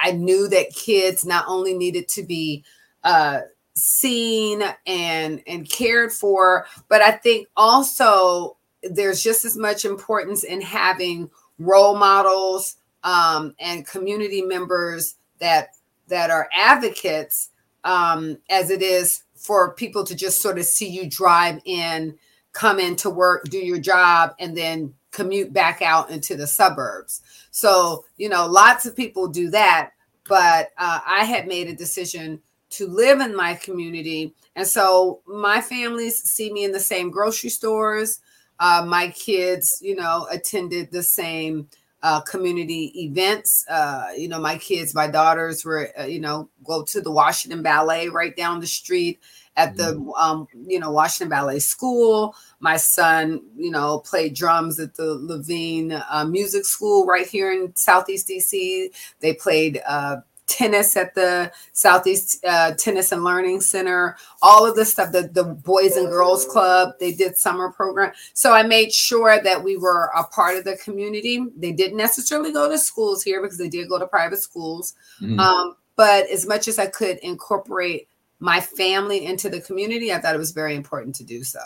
i 0.00 0.12
knew 0.12 0.46
that 0.46 0.72
kids 0.72 1.24
not 1.24 1.44
only 1.48 1.74
needed 1.74 2.06
to 2.06 2.22
be 2.22 2.64
uh, 3.02 3.40
seen 3.74 4.62
and 4.86 5.42
and 5.46 5.68
cared 5.68 6.12
for. 6.12 6.66
But 6.88 7.02
i 7.02 7.10
think 7.10 7.48
also 7.56 8.56
there's 8.82 9.22
just 9.22 9.44
as 9.44 9.56
much 9.56 9.84
importance 9.84 10.44
in 10.44 10.60
having 10.60 11.30
role 11.58 11.96
models 11.96 12.76
um, 13.02 13.54
and 13.58 13.86
community 13.86 14.42
members 14.42 15.16
that 15.38 15.70
that 16.08 16.30
are 16.30 16.48
advocates 16.56 17.50
um, 17.84 18.38
as 18.50 18.70
it 18.70 18.82
is 18.82 19.24
for 19.34 19.74
people 19.74 20.04
to 20.04 20.14
just 20.14 20.40
sort 20.40 20.58
of 20.58 20.64
see 20.64 20.88
you 20.88 21.08
drive 21.08 21.60
in 21.64 22.16
come 22.52 22.78
into 22.78 23.10
work 23.10 23.44
do 23.44 23.58
your 23.58 23.78
job 23.78 24.34
and 24.38 24.56
then 24.56 24.94
commute 25.10 25.52
back 25.52 25.80
out 25.80 26.10
into 26.10 26.36
the 26.36 26.46
suburbs. 26.46 27.22
So 27.50 28.04
you 28.16 28.28
know 28.28 28.46
lots 28.46 28.86
of 28.86 28.96
people 28.96 29.28
do 29.28 29.50
that 29.50 29.90
but 30.26 30.70
uh, 30.78 31.00
i 31.06 31.24
had 31.24 31.46
made 31.46 31.68
a 31.68 31.74
decision 31.74 32.40
to 32.70 32.86
live 32.86 33.20
in 33.20 33.36
my 33.36 33.54
community. 33.54 34.34
And 34.56 34.66
so 34.66 35.20
my 35.26 35.60
families 35.60 36.22
see 36.22 36.52
me 36.52 36.64
in 36.64 36.72
the 36.72 36.80
same 36.80 37.10
grocery 37.10 37.50
stores. 37.50 38.20
Uh, 38.58 38.84
my 38.86 39.08
kids, 39.10 39.78
you 39.82 39.96
know, 39.96 40.26
attended 40.30 40.90
the 40.90 41.02
same 41.02 41.68
uh, 42.04 42.20
community 42.20 42.92
events. 43.02 43.64
Uh, 43.68 44.08
you 44.16 44.28
know, 44.28 44.38
my 44.38 44.58
kids, 44.58 44.94
my 44.94 45.06
daughters 45.06 45.64
were, 45.64 45.90
uh, 45.98 46.04
you 46.04 46.20
know, 46.20 46.48
go 46.62 46.82
to 46.84 47.00
the 47.00 47.10
Washington 47.10 47.62
Ballet 47.62 48.08
right 48.08 48.36
down 48.36 48.60
the 48.60 48.66
street 48.66 49.20
at 49.56 49.76
the, 49.76 49.94
mm-hmm. 49.94 50.10
um, 50.10 50.46
you 50.66 50.78
know, 50.78 50.90
Washington 50.90 51.30
Ballet 51.30 51.60
School. 51.60 52.36
My 52.60 52.76
son, 52.76 53.40
you 53.56 53.70
know, 53.70 54.00
played 54.00 54.34
drums 54.34 54.78
at 54.78 54.94
the 54.94 55.14
Levine 55.14 55.92
uh, 56.10 56.26
Music 56.26 56.66
School 56.66 57.06
right 57.06 57.26
here 57.26 57.50
in 57.50 57.74
Southeast 57.74 58.28
DC. 58.28 58.90
They 59.20 59.32
played 59.32 59.80
uh, 59.86 60.16
tennis 60.46 60.96
at 60.96 61.14
the 61.14 61.52
Southeast 61.72 62.44
uh, 62.46 62.72
Tennis 62.74 63.12
and 63.12 63.24
Learning 63.24 63.60
Center, 63.60 64.16
all 64.42 64.66
of 64.66 64.76
this 64.76 64.92
stuff, 64.92 65.12
the, 65.12 65.28
the 65.32 65.44
Boys 65.44 65.96
and 65.96 66.08
Girls 66.08 66.44
Club, 66.46 66.94
they 67.00 67.12
did 67.12 67.36
summer 67.36 67.70
program. 67.70 68.12
So 68.34 68.52
I 68.52 68.62
made 68.62 68.92
sure 68.92 69.42
that 69.42 69.62
we 69.62 69.76
were 69.76 70.10
a 70.16 70.24
part 70.24 70.56
of 70.56 70.64
the 70.64 70.76
community. 70.76 71.44
They 71.56 71.72
didn't 71.72 71.96
necessarily 71.96 72.52
go 72.52 72.68
to 72.68 72.78
schools 72.78 73.22
here 73.22 73.40
because 73.42 73.58
they 73.58 73.68
did 73.68 73.88
go 73.88 73.98
to 73.98 74.06
private 74.06 74.40
schools. 74.40 74.94
Mm-hmm. 75.20 75.40
Um, 75.40 75.76
but 75.96 76.28
as 76.28 76.46
much 76.46 76.68
as 76.68 76.78
I 76.78 76.86
could 76.86 77.18
incorporate 77.18 78.08
my 78.40 78.60
family 78.60 79.24
into 79.26 79.48
the 79.48 79.60
community, 79.60 80.12
I 80.12 80.18
thought 80.18 80.34
it 80.34 80.38
was 80.38 80.52
very 80.52 80.74
important 80.74 81.14
to 81.16 81.24
do 81.24 81.44
so. 81.44 81.60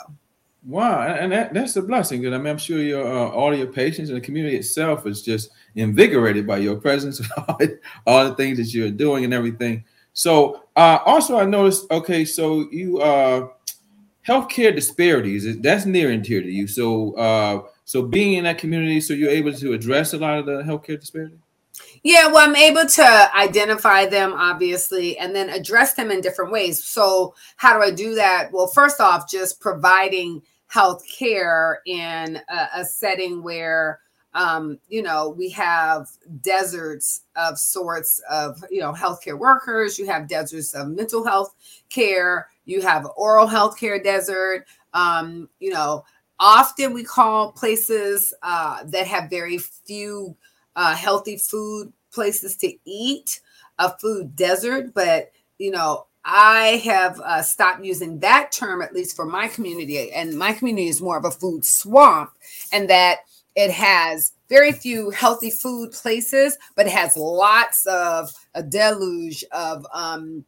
Wow, 0.66 1.00
and 1.00 1.32
that, 1.32 1.54
that's 1.54 1.76
a 1.76 1.82
blessing. 1.82 2.20
Because 2.20 2.35
I 2.35 2.38
mean, 2.38 2.49
I'm 2.49 2.58
sure 2.58 2.78
your 2.78 3.06
uh, 3.06 3.30
all 3.30 3.54
your 3.54 3.68
patients 3.68 4.11
and 4.11 4.16
the 4.16 4.20
community 4.20 4.56
itself 4.56 5.06
is 5.06 5.23
just 5.23 5.50
invigorated 5.75 6.47
by 6.47 6.59
your 6.59 6.77
presence, 6.77 7.21
all, 8.07 8.25
the 8.29 8.35
things 8.37 8.59
that 8.59 8.75
you're 8.75 8.91
doing 8.91 9.25
and 9.25 9.35
everything. 9.35 9.85
So, 10.13 10.65
uh, 10.77 10.99
also, 11.07 11.39
I 11.39 11.45
noticed. 11.45 11.91
Okay, 11.91 12.25
so 12.25 12.69
you 12.71 12.99
uh, 13.01 13.49
healthcare 14.27 14.75
disparities 14.75 15.61
that's 15.61 15.87
near 15.87 16.11
and 16.11 16.23
dear 16.23 16.43
to 16.43 16.51
you. 16.51 16.67
So, 16.67 17.15
uh, 17.15 17.63
so 17.85 18.03
being 18.03 18.35
in 18.35 18.45
that 18.45 18.59
community, 18.59 19.01
so 19.01 19.15
you're 19.15 19.31
able 19.31 19.53
to 19.55 19.73
address 19.73 20.13
a 20.13 20.19
lot 20.19 20.39
of 20.39 20.47
the 20.47 20.63
healthcare 20.63 21.01
disparities. 21.01 21.39
Yeah, 22.03 22.27
well, 22.27 22.49
I'm 22.49 22.57
able 22.57 22.87
to 22.87 23.31
identify 23.37 24.07
them, 24.07 24.33
obviously, 24.33 25.19
and 25.19 25.35
then 25.35 25.49
address 25.49 25.95
them 25.95 26.11
in 26.11 26.21
different 26.21 26.53
ways. 26.53 26.85
So, 26.85 27.35
how 27.57 27.77
do 27.77 27.83
I 27.83 27.91
do 27.91 28.15
that? 28.15 28.51
Well, 28.53 28.67
first 28.67 29.01
off, 29.01 29.31
just 29.31 29.61
providing 29.61 30.43
health 30.67 31.03
care 31.09 31.81
in 31.87 32.41
a, 32.49 32.69
a 32.77 32.85
setting 32.85 33.43
where 33.43 34.01
um, 34.35 34.78
you 34.88 35.02
know, 35.02 35.30
we 35.30 35.50
have 35.50 36.08
deserts 36.42 37.23
of 37.37 37.58
sorts 37.58 38.20
of, 38.30 38.62
you 38.70 38.80
know, 38.80 38.92
healthcare 38.92 39.38
workers. 39.38 39.99
You 39.99 40.06
have 40.06 40.28
deserts 40.28 40.75
of 40.75 40.88
mental 40.88 41.25
health 41.25 41.54
care. 41.88 42.49
You 42.64 42.82
have 42.82 43.06
oral 43.16 43.47
health 43.47 43.78
care 43.78 44.00
desert. 44.02 44.66
Um, 44.92 45.49
you 45.61 45.70
know, 45.70 46.04
often 46.38 46.92
we 46.92 47.04
call 47.04 47.52
places 47.52 48.35
uh, 48.42 48.85
that 48.85 49.06
have 49.06 49.30
very 49.30 49.58
few 49.58 50.37
uh, 50.76 50.94
healthy 50.94 51.37
food 51.37 51.92
places 52.12 52.56
to 52.56 52.73
eat 52.85 53.40
a 53.78 53.97
food 53.99 54.37
desert. 54.37 54.92
But, 54.94 55.32
you 55.58 55.70
know, 55.70 56.06
I 56.25 56.82
have 56.85 57.18
uh, 57.20 57.42
stopped 57.42 57.82
using 57.82 58.18
that 58.20 58.52
term, 58.52 58.82
at 58.82 58.92
least 58.92 59.16
for 59.16 59.25
my 59.25 59.49
community. 59.49 60.12
And 60.12 60.38
my 60.38 60.52
community 60.52 60.88
is 60.88 61.00
more 61.00 61.16
of 61.16 61.25
a 61.25 61.30
food 61.30 61.64
swamp, 61.64 62.32
and 62.70 62.90
that 62.90 63.20
it 63.59 63.73
has 63.73 64.33
very 64.49 64.71
few 64.71 65.11
healthy 65.11 65.50
food 65.50 65.91
places, 65.91 66.57
but 66.77 66.87
it 66.87 66.93
has 66.93 67.17
lots 67.17 67.85
of 67.87 68.31
a 68.55 68.62
deluge 68.62 69.43
of 69.50 69.85
um, 69.93 70.45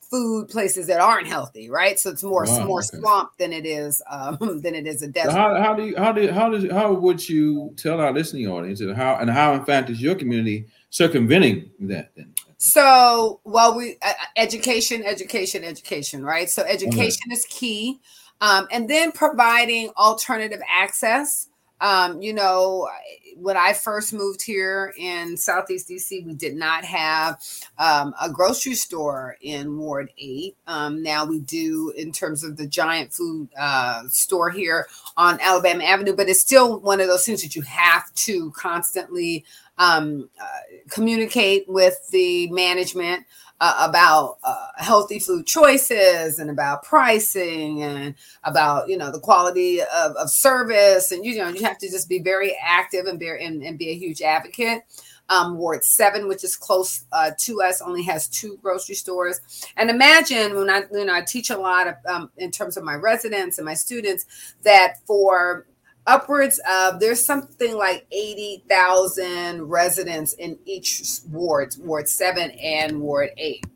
food 0.00 0.48
places 0.48 0.86
that 0.86 1.00
aren't 1.00 1.26
healthy, 1.26 1.68
right? 1.68 1.98
So 1.98 2.10
it's 2.10 2.22
more 2.22 2.46
Wow, 2.46 2.66
more 2.66 2.78
okay. 2.78 2.98
swamp 2.98 3.30
than 3.38 3.52
it 3.52 3.66
is 3.66 4.00
um, 4.08 4.38
than 4.62 4.76
it 4.76 4.86
is 4.86 5.02
a 5.02 5.08
So 5.08 5.12
desert. 5.12 5.32
how, 5.32 5.60
how 5.60 5.74
do 5.74 5.84
you 5.84 5.96
how 5.96 6.12
do 6.12 6.30
how 6.30 6.48
does 6.48 6.70
how 6.70 6.92
would 6.92 7.28
you 7.28 7.74
tell 7.76 8.00
our 8.00 8.12
listening 8.12 8.46
audience 8.46 8.80
and 8.80 8.94
how 8.96 9.16
and 9.16 9.28
how 9.28 9.54
in 9.54 9.64
fact 9.64 9.90
is 9.90 10.00
your 10.00 10.14
community 10.14 10.66
circumventing 10.90 11.70
that 11.80 12.12
then? 12.14 12.32
So, 12.58 13.40
well, 13.44 13.76
we 13.76 13.98
uh, 14.00 14.12
education, 14.36 15.02
education, 15.04 15.64
education, 15.64 16.24
right? 16.24 16.48
So, 16.48 16.62
education 16.62 17.32
is 17.32 17.44
key, 17.50 17.98
um, 18.40 18.68
and 18.70 18.88
then 18.88 19.10
providing 19.10 19.90
alternative 19.96 20.60
access. 20.68 21.48
Um, 21.80 22.22
you 22.22 22.32
know, 22.32 22.88
when 23.36 23.56
I 23.56 23.72
first 23.72 24.12
moved 24.12 24.42
here 24.42 24.94
in 24.96 25.36
Southeast 25.36 25.88
DC, 25.88 26.24
we 26.24 26.34
did 26.34 26.54
not 26.54 26.84
have 26.84 27.40
um, 27.78 28.14
a 28.20 28.30
grocery 28.30 28.74
store 28.74 29.36
in 29.40 29.76
Ward 29.76 30.10
Eight. 30.16 30.56
Um, 30.66 31.02
now 31.02 31.24
we 31.24 31.40
do 31.40 31.92
in 31.96 32.12
terms 32.12 32.44
of 32.44 32.56
the 32.56 32.66
giant 32.66 33.12
food 33.12 33.48
uh, 33.58 34.04
store 34.08 34.50
here 34.50 34.86
on 35.16 35.38
Alabama 35.40 35.84
Avenue, 35.84 36.14
but 36.14 36.28
it's 36.28 36.40
still 36.40 36.78
one 36.80 37.00
of 37.00 37.08
those 37.08 37.26
things 37.26 37.42
that 37.42 37.56
you 37.56 37.62
have 37.62 38.12
to 38.14 38.50
constantly 38.52 39.44
um, 39.78 40.28
uh, 40.40 40.78
communicate 40.88 41.64
with 41.68 42.08
the 42.10 42.48
management 42.50 43.26
uh, 43.60 43.86
about 43.88 44.38
uh, 44.44 44.68
healthy 44.76 45.18
food 45.18 45.46
choices 45.46 46.38
and 46.38 46.50
about 46.50 46.82
pricing 46.82 47.82
and 47.82 48.14
about 48.42 48.88
you 48.88 48.96
know 48.96 49.10
the 49.10 49.20
quality 49.20 49.80
of, 49.80 50.16
of 50.16 50.30
service 50.30 51.12
and 51.12 51.24
you 51.24 51.36
know 51.38 51.48
you 51.48 51.62
have 51.62 51.78
to 51.78 51.88
just 51.88 52.08
be 52.08 52.18
very 52.18 52.56
active 52.62 53.06
and 53.06 53.18
be 53.18 53.28
and, 53.28 53.62
and 53.62 53.78
be 53.78 53.88
a 53.90 53.94
huge 53.94 54.20
advocate 54.20 54.82
um, 55.28 55.56
Ward 55.56 55.84
7, 55.84 56.28
which 56.28 56.44
is 56.44 56.56
close 56.56 57.04
uh, 57.12 57.30
to 57.38 57.62
us, 57.62 57.80
only 57.80 58.02
has 58.02 58.28
two 58.28 58.58
grocery 58.62 58.94
stores. 58.94 59.40
And 59.76 59.90
imagine 59.90 60.54
when 60.54 60.70
I, 60.70 60.82
you 60.92 61.04
know, 61.04 61.14
I 61.14 61.22
teach 61.22 61.50
a 61.50 61.56
lot 61.56 61.86
of, 61.86 61.94
um, 62.06 62.30
in 62.36 62.50
terms 62.50 62.76
of 62.76 62.84
my 62.84 62.94
residents 62.94 63.58
and 63.58 63.64
my 63.64 63.74
students, 63.74 64.26
that 64.62 64.96
for 65.06 65.66
upwards 66.06 66.60
of 66.68 67.00
there's 67.00 67.24
something 67.24 67.76
like 67.76 68.06
80,000 68.12 69.62
residents 69.62 70.34
in 70.34 70.58
each 70.64 71.20
ward, 71.30 71.74
Ward 71.80 72.08
7 72.08 72.50
and 72.52 73.00
Ward 73.00 73.30
8. 73.36 73.66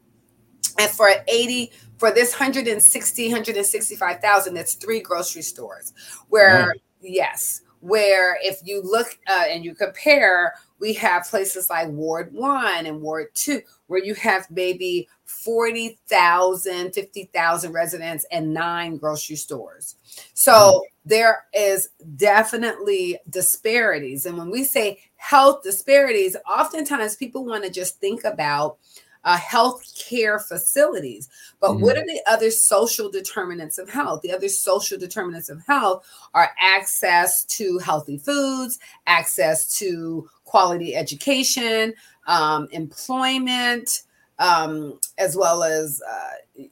And 0.79 0.91
for 0.91 1.11
80 1.27 1.73
for 1.99 2.13
this 2.13 2.33
160 2.33 3.29
165,000 3.29 4.55
that's 4.55 4.75
three 4.75 5.01
grocery 5.01 5.43
stores 5.43 5.93
where 6.29 6.75
yes, 7.01 7.63
where 7.81 8.39
if 8.43 8.61
you 8.65 8.83
look 8.83 9.19
uh, 9.29 9.45
and 9.49 9.65
you 9.65 9.75
compare 9.75 10.55
we 10.81 10.93
have 10.93 11.25
places 11.25 11.69
like 11.69 11.89
Ward 11.89 12.33
1 12.33 12.87
and 12.87 13.01
Ward 13.01 13.29
2 13.35 13.61
where 13.89 14.03
you 14.03 14.15
have 14.15 14.49
maybe 14.51 15.09
40,000 15.25 16.93
50,000 16.93 17.73
residents 17.73 18.25
and 18.31 18.55
nine 18.55 18.97
grocery 18.97 19.37
stores. 19.37 19.97
So 20.35 20.85
there 21.05 21.45
is 21.55 21.89
definitely 22.17 23.19
disparities. 23.31 24.27
And 24.27 24.37
when 24.37 24.51
we 24.51 24.65
say 24.65 25.01
health 25.17 25.63
disparities, 25.63 26.37
oftentimes 26.49 27.17
people 27.17 27.45
want 27.45 27.65
to 27.65 27.71
just 27.71 27.99
think 28.01 28.25
about 28.25 28.79
uh, 29.25 29.37
health 29.37 29.83
care 29.99 30.39
facilities. 30.39 31.29
But 31.61 31.73
Mhm. 31.73 31.81
what 31.81 31.97
are 31.97 32.07
the 32.07 32.23
other 32.27 32.51
social 32.51 33.11
determinants 33.11 33.77
of 33.77 33.91
health? 33.91 34.23
The 34.23 34.33
other 34.33 34.49
social 34.49 34.97
determinants 34.97 35.49
of 35.49 35.61
health 35.67 36.07
are 36.35 36.53
access 36.59 37.45
to 37.47 37.79
healthy 37.79 38.17
foods, 38.17 38.79
access 39.07 39.77
to 39.79 40.31
quality 40.45 40.95
education, 40.95 41.95
um, 42.27 42.69
employment, 42.71 44.03
um, 44.39 44.99
as 45.19 45.37
well 45.37 45.63
as 45.65 46.01
uh, 46.09 46.63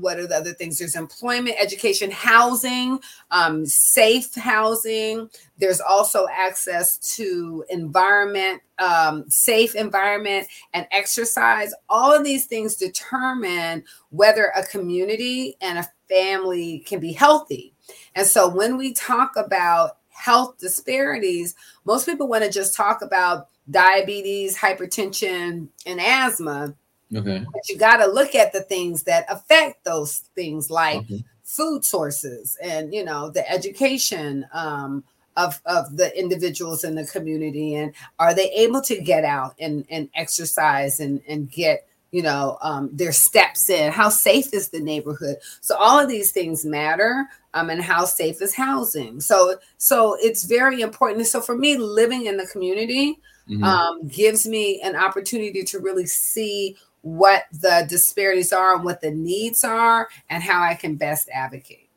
what 0.00 0.18
are 0.18 0.26
the 0.26 0.36
other 0.36 0.52
things? 0.52 0.78
There's 0.78 0.96
employment, 0.96 1.56
education, 1.58 2.10
housing, 2.10 3.00
um, 3.30 3.64
safe 3.66 4.34
housing. 4.34 5.28
There's 5.58 5.80
also 5.80 6.26
access 6.32 6.98
to 7.16 7.64
environment, 7.68 8.62
um, 8.78 9.28
safe 9.30 9.74
environment, 9.74 10.48
and 10.72 10.86
exercise. 10.90 11.72
All 11.88 12.12
of 12.12 12.24
these 12.24 12.46
things 12.46 12.76
determine 12.76 13.84
whether 14.10 14.52
a 14.56 14.64
community 14.64 15.56
and 15.60 15.78
a 15.78 15.88
family 16.08 16.80
can 16.80 17.00
be 17.00 17.12
healthy. 17.12 17.74
And 18.14 18.26
so 18.26 18.48
when 18.48 18.76
we 18.76 18.92
talk 18.92 19.32
about 19.36 19.98
health 20.08 20.58
disparities, 20.58 21.54
most 21.84 22.06
people 22.06 22.28
want 22.28 22.44
to 22.44 22.50
just 22.50 22.76
talk 22.76 23.02
about 23.02 23.48
diabetes, 23.70 24.56
hypertension, 24.56 25.68
and 25.86 26.00
asthma 26.00 26.74
Okay. 27.14 27.44
but 27.52 27.68
you 27.68 27.76
got 27.78 27.98
to 27.98 28.06
look 28.06 28.34
at 28.34 28.52
the 28.52 28.62
things 28.62 29.02
that 29.04 29.26
affect 29.28 29.84
those 29.84 30.18
things 30.34 30.70
like 30.70 30.98
Okay. 31.00 31.24
food 31.44 31.84
sources 31.84 32.56
and 32.62 32.92
you 32.94 33.04
know 33.04 33.28
the 33.30 33.48
education 33.50 34.46
um, 34.52 35.04
of 35.36 35.60
of 35.66 35.96
the 35.96 36.16
individuals 36.18 36.84
in 36.84 36.94
the 36.94 37.04
community 37.06 37.74
and 37.74 37.92
are 38.18 38.34
they 38.34 38.50
able 38.52 38.80
to 38.80 39.00
get 39.00 39.24
out 39.24 39.54
and 39.60 39.84
and 39.90 40.08
exercise 40.14 41.00
and 41.00 41.20
and 41.28 41.50
get 41.50 41.86
you 42.12 42.22
know 42.22 42.56
um, 42.62 42.88
their 42.92 43.12
steps 43.12 43.68
in 43.68 43.92
how 43.92 44.08
safe 44.08 44.54
is 44.54 44.68
the 44.68 44.80
neighborhood 44.80 45.36
so 45.60 45.76
all 45.76 45.98
of 45.98 46.08
these 46.08 46.32
things 46.32 46.64
matter 46.64 47.26
um, 47.54 47.68
and 47.70 47.82
how 47.82 48.04
safe 48.04 48.40
is 48.40 48.54
housing 48.54 49.20
so 49.20 49.56
so 49.78 50.16
it's 50.20 50.44
very 50.44 50.80
important 50.80 51.18
And 51.18 51.26
so 51.26 51.40
for 51.40 51.56
me 51.56 51.76
living 51.76 52.26
in 52.26 52.36
the 52.36 52.46
community 52.46 53.18
Mhm. 53.50 53.62
um, 53.62 54.08
gives 54.08 54.46
me 54.46 54.80
an 54.80 54.96
opportunity 54.96 55.62
to 55.64 55.78
really 55.78 56.06
see 56.06 56.76
what 57.04 57.44
the 57.52 57.86
disparities 57.86 58.50
are 58.50 58.74
and 58.74 58.82
what 58.82 59.02
the 59.02 59.10
needs 59.10 59.62
are 59.62 60.08
and 60.30 60.42
how 60.42 60.62
I 60.62 60.74
can 60.74 60.96
best 60.96 61.28
advocate. 61.28 61.90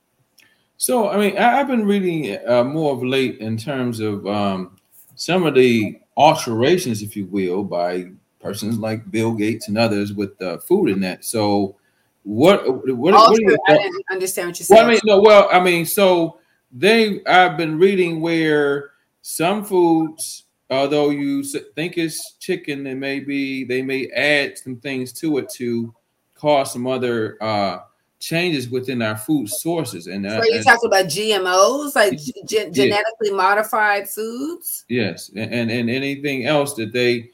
So, 0.75 1.09
I 1.09 1.17
mean, 1.17 1.37
I, 1.37 1.59
I've 1.59 1.67
been 1.67 1.85
reading 1.85 2.37
uh, 2.45 2.65
more 2.65 2.93
of 2.93 3.01
late 3.01 3.39
in 3.39 3.55
terms 3.55 4.01
of 4.01 4.27
um, 4.27 4.77
some 5.15 5.45
of 5.45 5.55
the 5.55 5.97
alterations, 6.17 7.01
if 7.01 7.15
you 7.15 7.25
will, 7.27 7.63
by 7.63 8.09
persons 8.41 8.77
like 8.77 9.09
Bill 9.09 9.31
Gates 9.31 9.69
and 9.69 9.77
others 9.77 10.11
with 10.11 10.39
uh, 10.41 10.57
food 10.57 10.89
in 10.89 10.99
that. 11.01 11.23
So, 11.23 11.77
what 12.23 12.67
what, 12.67 12.97
what 12.97 13.13
Also, 13.13 13.41
your 13.41 13.57
I 13.69 13.77
didn't 13.77 14.05
understand 14.11 14.49
what 14.49 14.59
you 14.59 14.65
said. 14.65 14.75
Well, 14.75 14.85
I 14.85 14.89
mean, 14.89 14.99
no, 15.05 15.21
well, 15.21 15.47
I 15.49 15.61
mean, 15.61 15.85
so 15.85 16.39
they 16.73 17.23
I've 17.25 17.55
been 17.55 17.79
reading 17.79 18.19
where 18.19 18.91
some 19.21 19.63
foods, 19.63 20.43
although 20.69 21.09
you 21.09 21.43
think 21.43 21.97
it's 21.97 22.33
chicken, 22.39 22.83
they 22.83 22.93
may 22.93 23.19
be 23.19 23.63
they 23.63 23.81
may 23.81 24.07
add 24.09 24.57
some 24.57 24.77
things 24.77 25.11
to 25.13 25.37
it 25.37 25.49
to 25.51 25.93
cause 26.35 26.73
some 26.73 26.85
other 26.87 27.37
uh 27.41 27.79
changes 28.19 28.67
within 28.69 29.01
our 29.03 29.15
food 29.15 29.47
sources. 29.47 30.07
And, 30.07 30.25
uh, 30.25 30.41
so 30.41 30.47
you 30.47 30.55
and- 30.55 30.65
talking 30.65 30.87
about 30.87 31.05
GMOs, 31.05 31.95
like 31.95 32.17
ge- 32.17 32.73
genetically 32.73 33.31
modified 33.31 34.09
foods? 34.09 34.85
yes, 34.89 35.29
and, 35.35 35.53
and 35.53 35.71
and 35.71 35.89
anything 35.89 36.45
else 36.45 36.73
that 36.75 36.91
they 36.93 37.29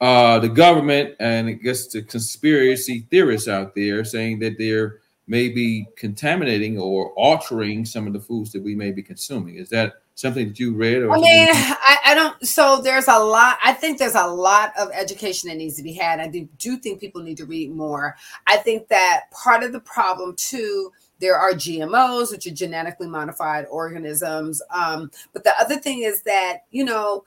uh 0.00 0.40
the 0.40 0.48
government 0.48 1.14
and 1.20 1.48
I 1.48 1.52
guess 1.52 1.86
the 1.86 2.02
conspiracy 2.02 3.06
theorists 3.10 3.48
out 3.48 3.74
there 3.74 4.04
saying 4.04 4.40
that 4.40 4.58
they're 4.58 4.98
maybe 5.26 5.88
contaminating 5.96 6.78
or 6.78 7.12
altering 7.12 7.84
some 7.86 8.06
of 8.06 8.12
the 8.12 8.20
foods 8.20 8.52
that 8.52 8.62
we 8.62 8.74
may 8.74 8.90
be 8.90 9.02
consuming. 9.02 9.54
Is 9.56 9.70
that 9.70 10.02
something 10.14 10.48
that 10.48 10.60
you 10.60 10.74
read 10.74 11.02
or 11.02 11.12
I 11.12 11.16
mean, 11.16 11.48
I, 11.52 11.98
I 12.06 12.14
don't. 12.14 12.46
So 12.46 12.80
there's 12.80 13.08
a 13.08 13.18
lot. 13.18 13.58
I 13.62 13.72
think 13.72 13.98
there's 13.98 14.14
a 14.14 14.26
lot 14.26 14.72
of 14.78 14.90
education 14.92 15.48
that 15.48 15.56
needs 15.56 15.76
to 15.76 15.82
be 15.82 15.92
had. 15.92 16.20
I 16.20 16.28
do, 16.28 16.48
do 16.58 16.76
think 16.76 17.00
people 17.00 17.22
need 17.22 17.36
to 17.38 17.46
read 17.46 17.72
more. 17.72 18.16
I 18.46 18.56
think 18.58 18.88
that 18.88 19.24
part 19.32 19.62
of 19.62 19.72
the 19.72 19.80
problem 19.80 20.34
too. 20.36 20.92
There 21.20 21.36
are 21.36 21.52
GMOs, 21.52 22.32
which 22.32 22.46
are 22.46 22.54
genetically 22.54 23.06
modified 23.06 23.66
organisms. 23.70 24.60
Um, 24.70 25.10
but 25.32 25.44
the 25.44 25.58
other 25.58 25.76
thing 25.76 26.00
is 26.02 26.22
that 26.22 26.64
you 26.70 26.84
know 26.84 27.24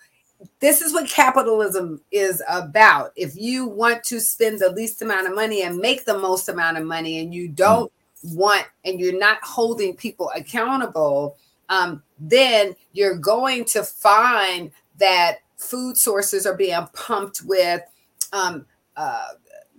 this 0.60 0.82
is 0.82 0.94
what 0.94 1.10
capitalism 1.10 2.02
is 2.12 2.44
about. 2.50 3.12
If 3.16 3.36
you 3.36 3.66
want 3.66 4.04
to 4.06 4.20
spend 4.20 4.60
the 4.60 4.72
least 4.72 5.02
amount 5.02 5.28
of 5.28 5.36
money 5.36 5.64
and 5.64 5.78
make 5.78 6.06
the 6.06 6.18
most 6.18 6.48
amount 6.50 6.78
of 6.78 6.86
money, 6.86 7.20
and 7.20 7.34
you 7.34 7.48
don't 7.48 7.92
want, 8.24 8.66
and 8.86 9.00
you're 9.00 9.18
not 9.18 9.40
holding 9.42 9.96
people 9.96 10.32
accountable, 10.36 11.38
um, 11.70 12.04
then 12.20 12.76
you're 12.94 13.18
going 13.18 13.66
to 13.66 13.84
find 13.84 14.72
that 15.00 15.38
food 15.58 15.98
sources 15.98 16.46
are 16.46 16.56
being 16.56 16.80
pumped 16.94 17.42
with 17.44 17.82
um, 18.34 18.66
uh, 18.96 19.28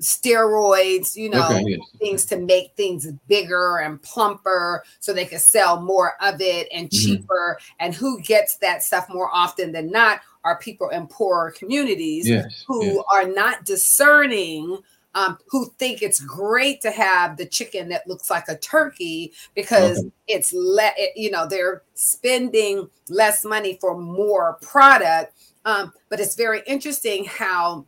steroids, 0.01 1.16
you 1.16 1.29
know, 1.29 1.48
Okay, 1.51 1.64
yes. 1.66 1.81
things 1.98 2.24
to 2.27 2.38
make 2.38 2.72
things 2.77 3.11
bigger 3.27 3.79
and 3.79 4.01
plumper 4.03 4.85
so 5.01 5.12
they 5.12 5.24
can 5.24 5.40
sell 5.40 5.81
more 5.81 6.12
of 6.22 6.40
it 6.40 6.68
and 6.72 6.88
Mhm. 6.88 7.05
cheaper. 7.05 7.59
And 7.81 7.94
who 7.94 8.20
gets 8.20 8.57
that 8.59 8.83
stuff 8.85 9.09
more 9.09 9.29
often 9.35 9.72
than 9.72 9.90
not 9.90 10.20
are 10.44 10.59
people 10.59 10.88
in 10.90 11.07
poorer 11.09 11.51
communities 11.51 12.29
Yes, 12.29 12.64
who 12.66 12.96
yes. 12.96 13.05
are 13.12 13.27
not 13.29 13.64
discerning 13.64 14.79
um, 15.18 15.37
who 15.48 15.68
think 15.78 16.00
it's 16.00 16.20
great 16.20 16.81
to 16.81 16.92
have 16.92 17.37
the 17.37 17.44
chicken 17.44 17.88
that 17.88 18.07
looks 18.07 18.31
like 18.31 18.44
a 18.46 18.57
turkey 18.57 19.33
because 19.57 19.98
okay. 19.98 20.11
it's 20.28 20.52
let 20.52 20.94
it, 20.96 21.11
you 21.16 21.28
know 21.28 21.44
they're 21.44 21.83
spending 21.94 22.88
less 23.09 23.44
money 23.44 23.78
for 23.81 23.98
more 23.98 24.59
product. 24.62 25.35
Um, 25.64 25.92
but 26.09 26.20
it's 26.20 26.37
very 26.37 26.62
interesting 26.66 27.24
how 27.24 27.85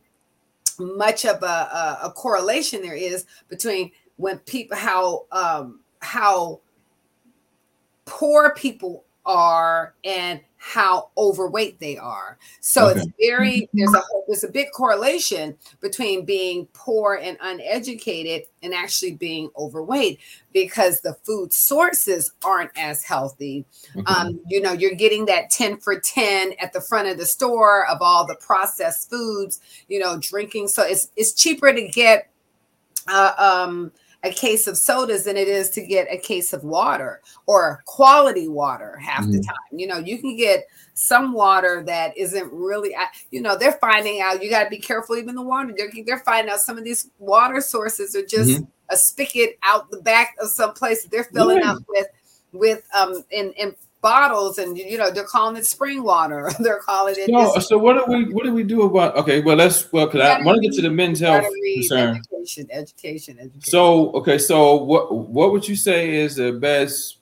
much 0.77 1.25
of 1.25 1.41
a, 1.41 1.45
a, 1.45 1.99
a, 2.03 2.11
correlation 2.11 2.81
there 2.81 2.95
is 2.95 3.25
between 3.47 3.91
when 4.17 4.39
people 4.39 4.75
how 4.75 5.25
um, 5.31 5.79
how 5.99 6.59
poor 8.03 8.53
people 8.55 9.05
are 9.25 9.93
and 10.03 10.41
how 10.57 11.09
overweight 11.17 11.79
they 11.79 11.97
are. 11.97 12.37
So 12.59 12.89
okay. 12.89 12.99
it's 12.99 13.11
very 13.19 13.69
there's 13.73 13.93
a 13.93 14.01
there's 14.27 14.43
a 14.43 14.47
big 14.47 14.67
correlation 14.71 15.57
between 15.79 16.23
being 16.23 16.67
poor 16.73 17.15
and 17.15 17.35
uneducated 17.41 18.43
and 18.61 18.73
actually 18.73 19.13
being 19.13 19.49
overweight 19.57 20.19
because 20.53 21.01
the 21.01 21.15
food 21.23 21.51
sources 21.51 22.33
aren't 22.45 22.69
as 22.77 23.03
healthy. 23.03 23.65
Okay. 23.95 24.05
Um, 24.05 24.39
you 24.47 24.61
know, 24.61 24.71
you're 24.71 24.93
getting 24.93 25.25
that 25.25 25.49
10 25.49 25.77
for 25.77 25.99
10 25.99 26.53
at 26.59 26.73
the 26.73 26.81
front 26.81 27.07
of 27.07 27.17
the 27.17 27.25
store 27.25 27.87
of 27.87 27.97
all 28.01 28.27
the 28.27 28.35
processed 28.35 29.09
foods, 29.09 29.61
you 29.87 29.97
know, 29.97 30.19
drinking. 30.19 30.67
So 30.67 30.83
it's 30.83 31.09
it's 31.15 31.33
cheaper 31.33 31.73
to 31.73 31.87
get 31.87 32.29
uh, 33.07 33.33
um 33.37 33.91
a 34.23 34.31
case 34.31 34.67
of 34.67 34.77
sodas 34.77 35.23
than 35.23 35.35
it 35.35 35.47
is 35.47 35.69
to 35.71 35.81
get 35.81 36.07
a 36.11 36.17
case 36.17 36.53
of 36.53 36.63
water 36.63 37.21
or 37.47 37.81
quality 37.85 38.47
water 38.47 38.97
half 38.97 39.23
mm-hmm. 39.23 39.31
the 39.31 39.43
time. 39.43 39.79
You 39.79 39.87
know, 39.87 39.97
you 39.97 40.19
can 40.19 40.37
get 40.37 40.67
some 40.93 41.33
water 41.33 41.83
that 41.87 42.15
isn't 42.15 42.51
really, 42.53 42.95
you 43.31 43.41
know, 43.41 43.57
they're 43.57 43.71
finding 43.73 44.21
out 44.21 44.43
you 44.43 44.49
got 44.49 44.65
to 44.65 44.69
be 44.69 44.77
careful, 44.77 45.17
even 45.17 45.35
the 45.35 45.41
water. 45.41 45.73
They're, 45.75 45.91
they're 46.05 46.19
finding 46.19 46.53
out 46.53 46.59
some 46.59 46.77
of 46.77 46.83
these 46.83 47.09
water 47.17 47.61
sources 47.61 48.15
are 48.15 48.25
just 48.25 48.51
mm-hmm. 48.51 48.65
a 48.89 48.97
spigot 48.97 49.57
out 49.63 49.89
the 49.89 50.01
back 50.01 50.35
of 50.39 50.49
some 50.49 50.73
place 50.73 51.01
that 51.03 51.11
they're 51.11 51.23
filling 51.23 51.59
yeah. 51.59 51.73
up 51.73 51.79
with, 51.87 52.07
with, 52.51 52.87
um, 52.95 53.23
in, 53.31 53.53
in 53.53 53.75
bottles 54.01 54.57
and 54.57 54.77
you 54.77 54.97
know 54.97 55.11
they're 55.11 55.23
calling 55.23 55.55
it 55.55 55.65
spring 55.65 56.03
water. 56.03 56.51
They're 56.59 56.79
calling 56.79 57.15
it 57.17 57.29
so, 57.29 57.59
so 57.59 57.77
what 57.77 57.93
do 57.93 58.11
we 58.11 58.33
what 58.33 58.43
do 58.43 58.53
we 58.53 58.63
do 58.63 58.83
about 58.83 59.15
okay 59.15 59.41
well 59.41 59.55
let's 59.55 59.91
well 59.91 60.05
because 60.07 60.21
i 60.21 60.43
want 60.43 60.61
to 60.61 60.67
get 60.67 60.75
to 60.75 60.81
the 60.81 60.89
men's 60.89 61.19
health 61.19 61.45
concern. 61.75 62.21
education 62.31 62.67
education 62.71 63.39
education. 63.39 63.61
so 63.61 64.11
okay 64.11 64.37
so 64.37 64.75
what 64.75 65.29
what 65.29 65.51
would 65.51 65.67
you 65.67 65.75
say 65.75 66.15
is 66.15 66.35
the 66.35 66.51
best 66.51 67.17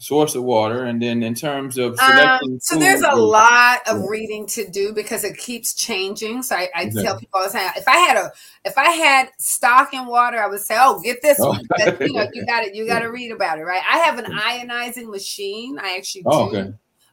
source 0.00 0.34
of 0.34 0.42
water 0.42 0.84
and 0.84 1.00
then 1.02 1.22
in 1.22 1.34
terms 1.34 1.76
of 1.76 1.98
um, 1.98 2.58
so 2.58 2.78
there's 2.78 3.02
a 3.02 3.14
lot 3.14 3.80
of 3.86 4.02
reading 4.08 4.46
to 4.46 4.66
do 4.70 4.94
because 4.94 5.24
it 5.24 5.36
keeps 5.36 5.74
changing 5.74 6.42
so 6.42 6.56
i, 6.56 6.70
I 6.74 6.84
exactly. 6.84 7.02
tell 7.02 7.18
people 7.18 7.40
all 7.40 7.46
the 7.46 7.52
time 7.52 7.70
if 7.76 7.86
i 7.86 7.98
had 7.98 8.16
a 8.16 8.32
if 8.64 8.78
i 8.78 8.88
had 8.88 9.28
stock 9.38 9.92
in 9.92 10.06
water 10.06 10.38
i 10.42 10.46
would 10.46 10.62
say 10.62 10.76
oh 10.78 11.02
get 11.02 11.20
this 11.20 11.38
oh. 11.38 11.50
one 11.50 11.60
you 12.00 12.14
know 12.14 12.26
you 12.32 12.46
got 12.46 12.64
it 12.64 12.74
you 12.74 12.86
got 12.86 13.00
to 13.00 13.08
read 13.08 13.30
about 13.30 13.58
it 13.58 13.64
right 13.64 13.82
i 13.90 13.98
have 13.98 14.18
an 14.18 14.24
ionizing 14.24 15.10
machine 15.10 15.78
i 15.78 15.96
actually 15.98 16.22
oh, 16.24 16.50
do 16.50 16.56
okay. 16.56 16.72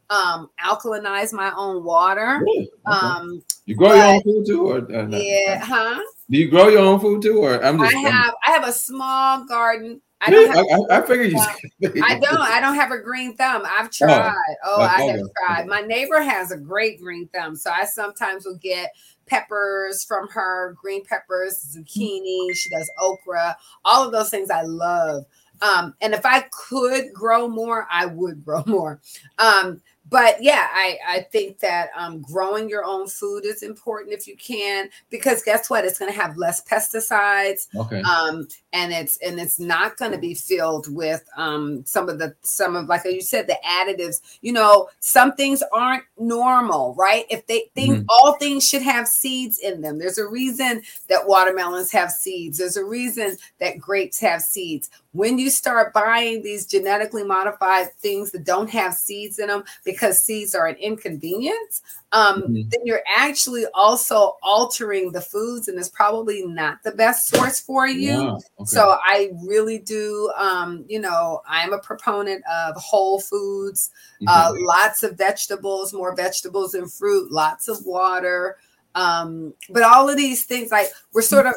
um 0.09 0.49
alkalinize 0.65 1.33
my 1.33 1.51
own 1.57 1.83
water 1.83 2.39
really? 2.41 2.69
okay. 2.87 2.97
um 2.97 3.43
you 3.65 3.75
grow 3.75 3.89
but, 3.89 3.97
your 3.97 4.05
own 4.05 4.21
food 4.23 4.45
too 4.45 4.65
or 4.65 4.95
uh, 4.95 5.07
yeah 5.09 5.59
huh 5.59 6.01
do 6.29 6.37
you 6.37 6.49
grow 6.49 6.69
your 6.69 6.79
own 6.79 7.01
food 7.01 7.21
too 7.21 7.39
or 7.39 7.61
i'm 7.65 7.77
just 7.79 7.93
i 7.93 7.99
have 7.99 8.29
I'm, 8.29 8.33
i 8.47 8.51
have 8.51 8.65
a 8.65 8.71
small 8.71 9.43
garden 9.43 9.99
I 10.21 10.31
don't. 10.31 10.47
Have, 10.47 10.65
I, 10.89 10.97
I 10.97 11.01
figured 11.05 11.31
you. 11.31 12.03
I 12.03 12.19
don't. 12.19 12.39
I 12.39 12.59
don't 12.59 12.75
have 12.75 12.91
a 12.91 12.97
green 12.97 13.35
thumb. 13.35 13.63
I've 13.65 13.85
oh, 13.85 13.89
tried. 13.91 14.33
Oh, 14.63 14.77
oh 14.77 14.81
I 14.81 15.01
have 15.03 15.19
tried. 15.45 15.67
My 15.67 15.81
neighbor 15.81 16.21
has 16.21 16.51
a 16.51 16.57
great 16.57 16.99
green 16.99 17.27
thumb, 17.27 17.55
so 17.55 17.69
I 17.69 17.85
sometimes 17.85 18.45
will 18.45 18.57
get 18.57 18.93
peppers 19.27 20.03
from 20.03 20.27
her, 20.29 20.75
green 20.81 21.05
peppers, 21.05 21.75
zucchini. 21.77 22.55
She 22.55 22.69
does 22.69 22.89
okra. 22.99 23.57
All 23.85 24.05
of 24.05 24.11
those 24.11 24.29
things 24.29 24.49
I 24.49 24.63
love. 24.63 25.25
Um, 25.61 25.95
and 26.01 26.13
if 26.13 26.25
I 26.25 26.45
could 26.51 27.13
grow 27.13 27.47
more, 27.47 27.87
I 27.91 28.05
would 28.05 28.43
grow 28.45 28.63
more. 28.65 28.99
Um, 29.37 29.81
but 30.09 30.41
yeah, 30.41 30.67
I, 30.71 30.97
I 31.07 31.21
think 31.31 31.59
that 31.59 31.89
um, 31.95 32.21
growing 32.21 32.69
your 32.69 32.85
own 32.85 33.07
food 33.07 33.45
is 33.45 33.63
important 33.63 34.13
if 34.13 34.27
you 34.27 34.37
can, 34.37 34.89
because 35.09 35.43
guess 35.43 35.69
what? 35.69 35.85
It's 35.85 35.99
going 35.99 36.11
to 36.11 36.19
have 36.19 36.37
less 36.37 36.63
pesticides. 36.63 37.67
Okay. 37.75 38.01
Um, 38.01 38.47
and 38.73 38.93
it's 38.93 39.17
and 39.17 39.39
it's 39.39 39.59
not 39.59 39.97
going 39.97 40.11
to 40.11 40.17
be 40.17 40.33
filled 40.33 40.93
with 40.93 41.27
um, 41.35 41.83
some 41.85 42.09
of 42.09 42.19
the 42.19 42.35
some 42.41 42.75
of 42.75 42.87
like 42.87 43.03
you 43.05 43.21
said 43.21 43.47
the 43.47 43.57
additives. 43.65 44.21
You 44.41 44.53
know, 44.53 44.89
some 44.99 45.33
things 45.33 45.63
aren't 45.73 46.03
normal, 46.17 46.95
right? 46.95 47.25
If 47.29 47.45
they 47.47 47.65
think 47.75 47.93
mm-hmm. 47.95 48.05
all 48.09 48.37
things 48.37 48.65
should 48.67 48.83
have 48.83 49.07
seeds 49.07 49.59
in 49.59 49.81
them, 49.81 49.99
there's 49.99 50.17
a 50.17 50.27
reason 50.27 50.83
that 51.09 51.27
watermelons 51.27 51.91
have 51.91 52.11
seeds. 52.11 52.59
There's 52.59 52.77
a 52.77 52.85
reason 52.85 53.37
that 53.59 53.79
grapes 53.79 54.19
have 54.19 54.41
seeds 54.41 54.89
when 55.11 55.37
you 55.37 55.49
start 55.49 55.93
buying 55.93 56.41
these 56.41 56.65
genetically 56.65 57.23
modified 57.23 57.91
things 57.99 58.31
that 58.31 58.43
don't 58.43 58.69
have 58.69 58.93
seeds 58.93 59.39
in 59.39 59.47
them 59.47 59.63
because 59.85 60.21
seeds 60.21 60.53
are 60.53 60.67
an 60.67 60.75
inconvenience 60.75 61.81
um, 62.11 62.43
mm-hmm. 62.43 62.69
then 62.69 62.81
you're 62.83 63.03
actually 63.17 63.65
also 63.73 64.37
altering 64.41 65.11
the 65.11 65.21
foods 65.21 65.67
and 65.67 65.77
it's 65.77 65.89
probably 65.89 66.45
not 66.45 66.81
the 66.83 66.91
best 66.91 67.27
source 67.27 67.59
for 67.59 67.87
you 67.87 68.23
yeah, 68.23 68.31
okay. 68.31 68.65
so 68.65 68.97
i 69.03 69.29
really 69.45 69.79
do 69.79 70.31
um, 70.37 70.85
you 70.87 70.99
know 70.99 71.41
i'm 71.47 71.73
a 71.73 71.79
proponent 71.79 72.43
of 72.51 72.75
whole 72.75 73.19
foods 73.19 73.89
mm-hmm. 74.21 74.27
uh, 74.27 74.51
lots 74.65 75.03
of 75.03 75.17
vegetables 75.17 75.93
more 75.93 76.15
vegetables 76.15 76.73
and 76.73 76.91
fruit 76.91 77.31
lots 77.31 77.67
of 77.67 77.77
water 77.85 78.57
um, 78.95 79.53
but 79.69 79.83
all 79.83 80.09
of 80.09 80.17
these 80.17 80.45
things 80.45 80.71
like 80.71 80.87
we're 81.13 81.21
sort 81.21 81.45
of 81.45 81.53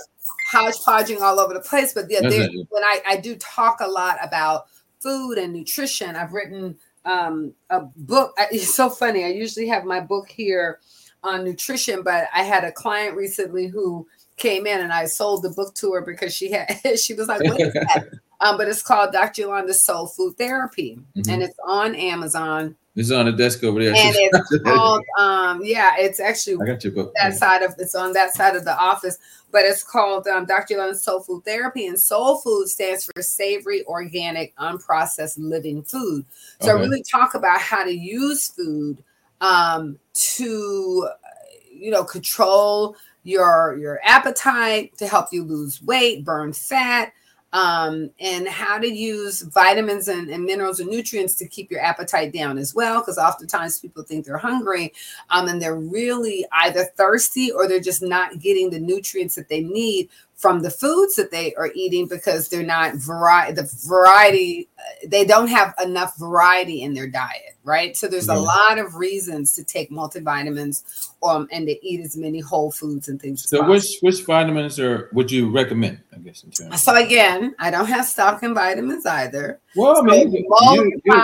hodgepodging 0.51 1.23
all 1.23 1.39
over 1.39 1.55
the 1.55 1.61
place. 1.61 1.93
But 1.93 2.07
yeah, 2.09 2.21
when 2.21 2.83
I, 2.83 3.01
I 3.07 3.17
do 3.17 3.37
talk 3.37 3.81
a 3.81 3.89
lot 3.89 4.19
about 4.23 4.65
food 4.99 5.39
and 5.39 5.53
nutrition, 5.53 6.17
I've 6.17 6.33
written 6.33 6.77
um, 7.05 7.55
a 7.71 7.83
book. 7.97 8.35
It's 8.51 8.75
so 8.75 8.91
funny. 8.91 9.25
I 9.25 9.29
usually 9.29 9.69
have 9.69 9.85
my 9.85 10.01
book 10.01 10.29
here 10.29 10.81
on 11.23 11.45
nutrition, 11.45 12.03
but 12.03 12.29
I 12.35 12.43
had 12.43 12.65
a 12.65 12.73
client 12.73 13.17
recently 13.17 13.69
who 13.69 14.07
came 14.37 14.67
in 14.67 14.81
and 14.81 14.93
I 14.93 15.05
sold 15.05 15.43
the 15.43 15.51
book 15.51 15.75
to 15.77 15.93
her 15.93 16.01
because 16.01 16.35
she 16.35 16.51
had 16.51 16.81
she 16.99 17.15
was 17.15 17.29
like, 17.29 17.45
"What 17.45 17.61
is 17.61 17.73
that?" 17.73 18.09
um, 18.41 18.57
but 18.57 18.69
it's 18.69 18.83
called 18.83 19.13
Dr. 19.13 19.43
Yolanda's 19.43 19.83
Soul 19.83 20.07
Food 20.07 20.37
Therapy, 20.39 20.99
mm-hmm. 21.17 21.31
and 21.31 21.43
it's 21.43 21.59
on 21.67 21.95
Amazon. 21.95 22.77
It's 22.97 23.11
on 23.11 23.27
the 23.27 23.33
desk 23.33 23.63
over 23.63 23.83
there. 23.83 23.95
And 23.95 24.15
it's 24.17 24.59
called, 24.65 25.05
um, 25.19 25.63
yeah, 25.65 25.95
it's 25.97 26.19
actually 26.19 26.57
I 26.61 26.73
got 26.73 26.83
your 26.83 26.93
book. 26.93 27.13
That 27.17 27.31
yeah. 27.31 27.37
side 27.37 27.63
of 27.63 27.75
it's 27.79 27.95
on 27.95 28.13
that 28.15 28.35
side 28.35 28.57
of 28.57 28.65
the 28.65 28.77
office, 28.77 29.19
but 29.53 29.65
it's 29.65 29.83
called 29.83 30.27
um, 30.27 30.45
Dr. 30.45 30.75
Yolanda's 30.75 31.05
Soul 31.05 31.21
Food 31.21 31.45
Therapy, 31.45 31.87
and 31.87 31.99
Soul 31.99 32.39
Food 32.39 32.69
stands 32.69 33.05
for 33.05 33.23
savory, 33.23 33.85
organic, 33.85 34.57
unprocessed 34.57 35.37
living 35.39 35.83
food. 35.83 36.25
So 36.61 36.71
okay. 36.71 36.79
I 36.79 36.81
really 36.81 37.03
talk 37.03 37.35
about 37.35 37.61
how 37.61 37.85
to 37.85 37.93
use 37.93 38.49
food 38.49 39.03
um, 39.41 39.99
to, 40.15 41.09
you 41.73 41.91
know, 41.91 42.05
control 42.05 42.97
your 43.23 43.77
your 43.79 44.01
appetite, 44.03 44.97
to 44.99 45.07
help 45.07 45.27
you 45.31 45.45
lose 45.45 45.83
weight, 45.83 46.25
burn 46.25 46.53
fat, 46.53 47.13
um, 47.53 48.11
and 48.21 48.47
how 48.49 48.79
to 48.79 48.87
use 48.87 49.43
vitamins 49.43 50.09
and, 50.09 50.31
and, 50.31 50.45
minerals 50.45 50.79
and 50.79 50.89
nutrients 50.89 51.35
to 51.35 51.49
keep 51.49 51.71
your 51.71 51.81
appetite 51.81 52.33
down 52.33 52.59
as 52.59 52.75
well. 52.75 53.01
Because 53.01 53.19
oftentimes 53.19 53.81
people 53.81 54.05
think 54.05 54.25
they're 54.25 54.39
hungry 54.39 54.93
um, 55.31 55.49
and 55.49 55.61
they're 55.61 55.75
really 55.75 56.47
either 56.53 56.85
thirsty 56.97 57.51
or 57.51 57.67
they're 57.67 57.81
just 57.81 58.03
not 58.03 58.39
getting 58.39 58.71
the 58.71 58.79
nutrients 58.79 59.35
that 59.35 59.49
they 59.49 59.63
need 59.63 60.09
from 60.41 60.63
the 60.63 60.71
foods 60.71 61.17
that 61.17 61.31
they 61.31 61.55
are 61.55 61.71
eating 61.75 62.07
because 62.07 62.49
they're 62.49 62.63
not 62.63 62.95
variety 62.95 63.53
the 63.53 63.71
variety 63.87 64.69
they 65.07 65.25
don't 65.25 65.49
have 65.49 65.75
enough 65.85 66.19
variety 66.19 66.83
in 66.83 66.95
their 66.95 67.09
diet 67.09 67.57
right? 67.63 67.97
So 67.97 68.09
there's 68.09 68.29
a 68.29 68.35
lot 68.35 68.79
of 68.79 68.97
reasons 68.97 69.55
to 69.55 69.65
take 69.65 69.91
multivitamins 69.91 71.11
um 71.23 71.47
and 71.53 71.67
to 71.67 71.87
eat 71.87 72.01
as 72.01 72.17
many 72.17 72.41
whole 72.41 72.71
foods 72.71 73.09
and 73.09 73.21
things 73.21 73.47
so 73.47 73.69
which 73.69 73.99
which 74.01 74.25
vitamins 74.25 74.81
are 74.81 75.11
would 75.13 75.31
you 75.31 75.51
recommend 75.51 76.01
i 76.15 76.19
guess 76.19 76.43
in 76.45 76.51
terms 76.51 76.83
so 76.83 76.97
again 76.97 77.55
i 77.59 77.71
don't 77.71 77.85
have 77.85 78.07
stock 78.07 78.43
in 78.43 78.55
vitamins 78.55 79.05
either. 79.05 79.61
Well 79.77 79.97
so 79.97 80.03
maybe. 80.03 80.47
Multi, 80.49 81.01
you, 81.05 81.21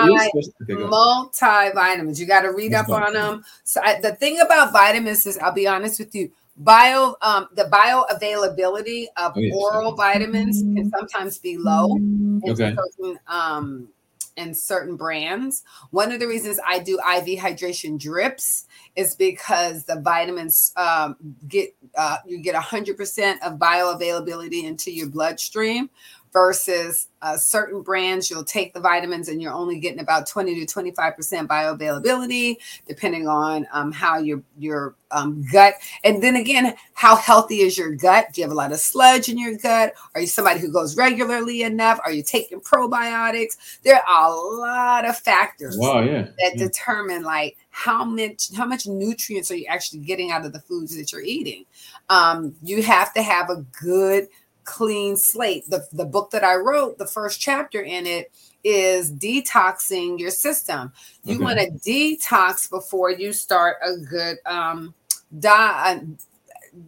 multivitamins 0.69 2.19
you 2.19 2.27
got 2.27 2.43
to 2.43 2.53
read 2.53 2.73
That's 2.73 2.91
up 2.91 3.03
on 3.03 3.15
them. 3.15 3.45
So 3.65 3.81
I, 3.83 3.99
the 4.01 4.15
thing 4.15 4.41
about 4.41 4.73
vitamins 4.73 5.25
is 5.25 5.39
i'll 5.39 5.53
be 5.53 5.67
honest 5.67 5.99
with 5.99 6.15
you 6.15 6.31
bio 6.59 7.15
um, 7.23 7.49
the 7.55 7.65
bioavailability 7.65 9.07
of 9.17 9.33
oh, 9.37 9.41
yes. 9.41 9.55
oral 9.55 9.95
vitamins 9.95 10.63
can 10.63 10.91
sometimes 10.91 11.39
be 11.39 11.59
low 11.59 11.97
in 11.97 12.43
okay. 12.49 12.75
certain 12.75 13.19
um, 13.27 13.89
in 14.37 14.55
certain 14.55 14.97
brands. 14.97 15.63
One 15.91 16.13
of 16.13 16.21
the 16.21 16.27
reasons 16.27 16.61
I 16.67 16.79
do 16.79 16.95
IV 16.99 17.39
hydration 17.39 17.99
drips 17.99 18.67
is 18.95 19.15
because 19.15 19.85
the 19.85 20.01
vitamins 20.01 20.73
um, 20.77 21.17
get 21.49 21.75
uh, 21.97 22.19
you 22.27 22.39
get 22.39 22.55
100% 22.55 23.39
of 23.43 23.59
bioavailability 23.59 24.65
into 24.65 24.93
your 24.93 25.09
bloodstream 25.09 25.91
versus 26.37 27.09
uh, 27.23 27.35
certain 27.35 27.81
brands 27.81 28.29
you'll 28.29 28.45
take 28.45 28.75
the 28.75 28.79
vitamins 28.79 29.31
and 29.31 29.41
you're 29.41 29.55
only 29.55 29.81
getting 29.81 30.01
about 30.01 30.27
20 30.27 30.67
to 30.67 30.67
25% 30.67 31.17
bioavailability 31.47 32.57
depending 32.87 33.27
on 33.27 33.67
um, 33.73 33.91
how 33.91 34.19
your 34.19 34.43
your 34.59 34.95
um, 35.13 35.43
gut. 35.51 35.73
And 36.05 36.23
then 36.23 36.37
again 36.37 36.77
how 36.93 37.17
healthy 37.17 37.61
is 37.61 37.79
your 37.79 37.95
gut? 37.95 38.35
Do 38.35 38.43
you 38.43 38.45
have 38.45 38.53
a 38.53 38.55
lot 38.55 38.71
of 38.71 38.81
sludge 38.81 39.31
in 39.31 39.39
your 39.39 39.57
gut? 39.57 39.95
Are 40.15 40.21
you 40.21 40.27
somebody 40.27 40.61
who 40.61 40.71
goes 40.71 40.95
regularly 40.95 41.63
enough? 41.63 41.99
Are 42.05 42.13
you 42.13 42.23
taking 42.23 42.61
probiotics? 42.61 43.81
There 43.83 44.03
are 44.07 44.29
a 44.29 44.35
lot 44.35 45.09
of 45.09 45.17
factors 45.17 45.79
wow, 45.79 46.03
yeah. 46.03 46.29
that 46.39 46.53
yeah. 46.57 46.67
determine 46.67 47.23
like 47.23 47.57
how 47.71 48.05
much 48.05 48.55
how 48.55 48.67
much 48.67 48.87
nutrients 48.87 49.51
are 49.51 49.57
you 49.57 49.67
actually 49.71 50.01
getting 50.01 50.33
out 50.33 50.45
of 50.45 50.53
the 50.53 50.61
foods 50.61 50.95
that 50.99 51.13
you're 51.13 51.23
eating. 51.23 51.65
Um, 52.11 52.55
you 52.63 52.83
have 52.83 53.15
to 53.15 53.23
have 53.23 53.49
a 53.49 53.65
good 53.83 54.29
clean 54.67 55.17
slate. 55.17 55.69
The, 55.71 55.87
the 55.93 56.05
book 56.05 56.31
that 56.33 56.45
I 56.45 56.57
wrote, 56.57 56.99
the 56.99 57.07
first 57.07 57.41
chapter 57.41 57.81
in 57.81 58.05
it 58.07 58.31
is 58.63 59.13
detoxing 59.13 60.19
your 60.19 60.31
system. 60.31 60.93
You 61.25 61.37
okay. 61.37 61.45
want 61.45 61.59
to 61.61 61.71
detox 61.89 62.69
before 62.69 63.11
you 63.11 63.33
start 63.33 63.77
a 63.83 63.97
good 63.97 64.39
um 64.45 64.95
diet. 65.39 66.03
Uh, 66.03 66.07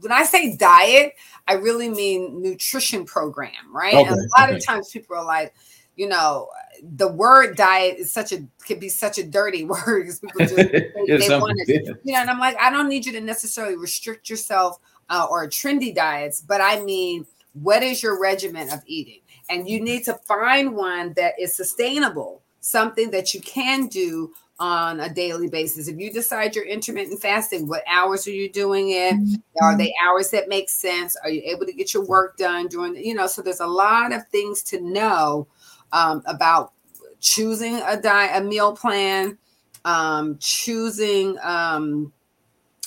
when 0.01 0.13
I 0.13 0.25
say 0.25 0.55
diet, 0.55 1.15
I 1.47 1.55
really 1.55 1.89
mean 1.89 2.43
nutrition 2.43 3.07
program, 3.07 3.53
right? 3.73 3.95
Okay. 3.95 4.07
And 4.07 4.19
a 4.19 4.41
lot 4.41 4.49
okay. 4.51 4.57
of 4.57 4.67
times 4.67 4.91
people 4.91 5.17
are 5.17 5.25
like, 5.25 5.55
you 5.97 6.09
know, 6.09 6.49
the 6.83 7.09
word 7.09 7.57
diet 7.57 7.97
is 7.99 8.11
such 8.11 8.33
a 8.33 8.45
could 8.67 8.81
be 8.81 8.89
such 8.89 9.19
a 9.19 9.25
dirty 9.25 9.65
word 9.73 10.03
because 10.03 10.21
people 10.21 10.41
just 10.41 10.57
they, 10.57 10.93
they 11.07 11.39
want 11.39 11.59
it, 11.67 11.99
you 12.05 12.13
know, 12.13 12.21
and 12.21 12.29
I'm 12.29 12.41
like, 12.41 12.57
I 12.61 12.71
don't 12.71 12.89
need 12.89 13.07
you 13.07 13.13
to 13.13 13.21
necessarily 13.21 13.77
restrict 13.77 14.29
yourself 14.29 14.79
uh, 15.09 15.27
or 15.31 15.47
trendy 15.49 15.95
diets, 15.95 16.43
but 16.43 16.61
I 16.61 16.83
mean 16.83 17.25
what 17.55 17.83
is 17.83 18.03
your 18.03 18.21
regimen 18.21 18.71
of 18.71 18.81
eating? 18.87 19.21
And 19.51 19.69
you 19.69 19.81
need 19.81 20.05
to 20.05 20.15
find 20.27 20.75
one 20.75 21.15
that 21.15 21.35
is 21.41 21.55
sustainable, 21.55 22.43
something 22.61 23.11
that 23.11 23.33
you 23.35 23.41
can 23.41 23.87
do 23.87 24.33
on 24.61 24.99
a 25.01 25.13
daily 25.13 25.49
basis. 25.49 25.89
If 25.89 25.99
you 25.99 26.13
decide 26.13 26.57
you're 26.57 26.67
intermittent 26.67 27.21
fasting, 27.21 27.69
what 27.69 27.85
hours 27.87 28.27
are 28.27 28.33
you 28.33 28.51
doing 28.51 28.91
it? 28.91 29.15
Mm-hmm. 29.15 29.35
Are 29.63 29.77
they 29.77 29.95
hours 30.05 30.31
that 30.31 30.49
make 30.49 30.69
sense? 30.69 31.17
Are 31.23 31.31
you 31.31 31.43
able 31.45 31.65
to 31.65 31.73
get 31.73 31.95
your 31.95 32.05
work 32.05 32.37
done 32.37 32.67
during, 32.67 32.97
you 32.97 33.15
know, 33.15 33.27
so 33.27 33.41
there's 33.41 33.61
a 33.61 33.67
lot 33.67 34.13
of 34.13 34.27
things 34.29 34.63
to 34.65 34.81
know 34.81 35.47
um, 35.93 36.23
about 36.27 36.73
choosing 37.21 37.77
a 37.77 38.01
diet, 38.01 38.43
a 38.43 38.45
meal 38.45 38.75
plan, 38.75 39.39
um, 39.85 40.37
choosing, 40.41 41.39
um, 41.43 42.13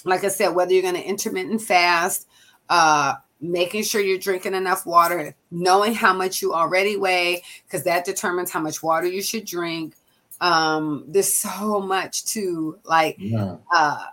like 0.04 0.24
I 0.24 0.30
said, 0.30 0.50
whether 0.50 0.74
you're 0.74 0.82
going 0.82 0.96
to 0.96 1.04
intermittent 1.04 1.62
fast, 1.62 2.28
uh, 2.70 3.16
making 3.42 3.84
sure 3.84 4.02
you're 4.02 4.20
drinking 4.20 4.54
enough 4.54 4.86
water, 4.86 5.36
knowing 5.50 5.94
how 5.94 6.14
much 6.14 6.42
you 6.42 6.54
already 6.54 6.96
weigh, 6.96 7.44
because 7.66 7.84
that 7.84 8.06
determines 8.06 8.52
how 8.52 8.60
much 8.60 8.84
water 8.84 9.08
you 9.08 9.22
should 9.22 9.46
drink. 9.46 9.96
Um, 10.40 11.04
there's 11.08 11.36
so 11.36 11.80
much 11.80 12.26
to 12.34 12.80
like 12.84 13.16
yeah. 13.20 13.58
uh, 13.76 14.06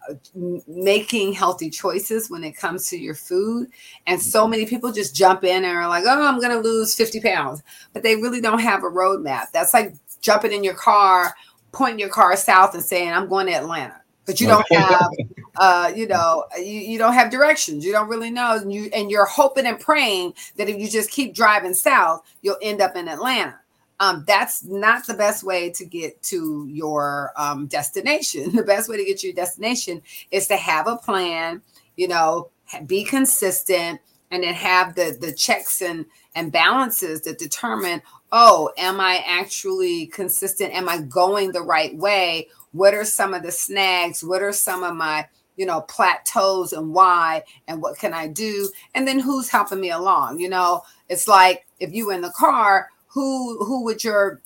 making 0.67 1.33
healthy 1.33 1.71
choices 1.71 2.31
when 2.31 2.45
it 2.45 2.53
comes 2.53 2.89
to 2.91 2.99
your 2.99 3.15
food. 3.15 3.69
And 4.07 4.21
so 4.21 4.47
many 4.47 4.67
people 4.67 4.93
just 4.93 5.15
jump 5.15 5.43
in 5.45 5.65
and 5.65 5.77
are 5.77 5.89
like, 5.89 6.05
oh, 6.07 6.27
I'm 6.27 6.39
going 6.39 6.51
to 6.51 6.61
lose 6.61 6.95
50 6.95 7.21
pounds, 7.21 7.63
but 7.95 8.03
they 8.03 8.17
really 8.17 8.43
don't 8.43 8.59
have 8.59 8.85
a 8.85 8.89
roadmap. 8.89 9.53
That's 9.53 9.73
like 9.73 9.95
jumping 10.21 10.53
in 10.53 10.65
your 10.65 10.75
car, 10.75 11.35
pointing 11.73 11.99
your 11.99 12.11
car 12.11 12.37
south 12.37 12.75
and 12.75 12.85
saying, 12.85 13.11
I'm 13.11 13.29
going 13.29 13.47
to 13.47 13.55
Atlanta 13.55 14.03
but 14.29 14.43
you 14.43 14.47
don't 14.47 14.67
have 14.71 15.11
uh, 15.57 15.91
you 15.97 16.07
know 16.07 16.45
you, 16.59 16.81
you 16.81 16.99
don't 16.99 17.15
have 17.15 17.31
directions. 17.31 17.83
You 17.83 17.93
don't 17.93 18.09
really 18.09 18.31
know. 18.31 18.57
And 18.57 18.71
you 18.71 18.91
and 18.93 19.11
you're 19.11 19.25
hoping 19.25 19.65
and 19.65 19.81
praying 19.81 20.35
that 20.57 20.69
if 20.69 20.79
you 20.79 20.87
just 20.87 21.11
keep 21.11 21.35
driving 21.35 21.73
south 21.73 22.23
you'll 22.43 22.59
end 22.63 22.83
up 22.83 22.95
in 22.95 23.09
atlanta. 23.09 23.59
Um, 24.01 24.25
that's 24.29 24.63
not 24.63 25.07
the 25.07 25.15
best 25.15 25.43
way 25.43 25.71
to 25.71 25.85
get 25.85 26.23
to 26.25 26.69
your 26.71 27.33
um, 27.37 27.67
destination. 27.67 28.53
The 28.55 28.63
best 28.63 28.89
way 28.89 28.99
to 28.99 29.05
get 29.05 29.19
to 29.21 29.29
your 29.29 29.35
destination 29.35 30.03
is 30.31 30.47
to 30.49 30.57
have 30.57 30.87
a 30.87 30.97
plan 30.97 31.63
you 31.97 32.07
know 32.07 32.51
be 32.87 33.03
consistent 33.03 33.99
and 34.31 34.43
then 34.43 34.53
have 34.53 34.95
the 34.95 35.17
the 35.19 35.33
checks 35.33 35.81
and 35.81 36.05
and 36.35 36.53
balances 36.53 37.23
that 37.23 37.39
determine 37.39 38.03
oh 38.33 38.71
am 38.77 39.01
i 39.01 39.23
actually 39.27 40.07
consistent? 40.07 40.75
Am 40.75 40.89
i 40.89 41.01
going 41.01 41.53
the 41.53 41.63
right 41.63 41.97
way? 41.97 42.49
What 42.73 42.95
are 42.95 43.05
some 43.05 43.35
of 43.35 43.43
the 43.43 43.53
snags? 43.53 44.23
What 44.23 44.43
are 44.43 44.53
some 44.53 44.83
of 44.83 44.95
my 44.95 45.27
you 45.57 45.67
know 45.67 45.83
plateaus 45.83 46.73
and 46.73 46.93
why? 46.93 47.45
And 47.67 47.83
what 47.83 47.99
can 47.99 48.15
i 48.15 48.29
do? 48.29 48.71
And 48.95 49.07
then 49.07 49.21
who's 49.21 49.49
helping 49.49 49.81
me 49.81 49.91
along? 49.91 50.41
You 50.41 50.49
know 50.49 50.83
it's 51.09 51.29
like 51.29 51.67
if 51.81 51.93
you 51.93 52.11
in 52.11 52.21
the 52.21 52.31
car 52.31 52.89
who 53.09 53.65
who 53.65 53.85
would 53.85 54.05
your 54.05 54.41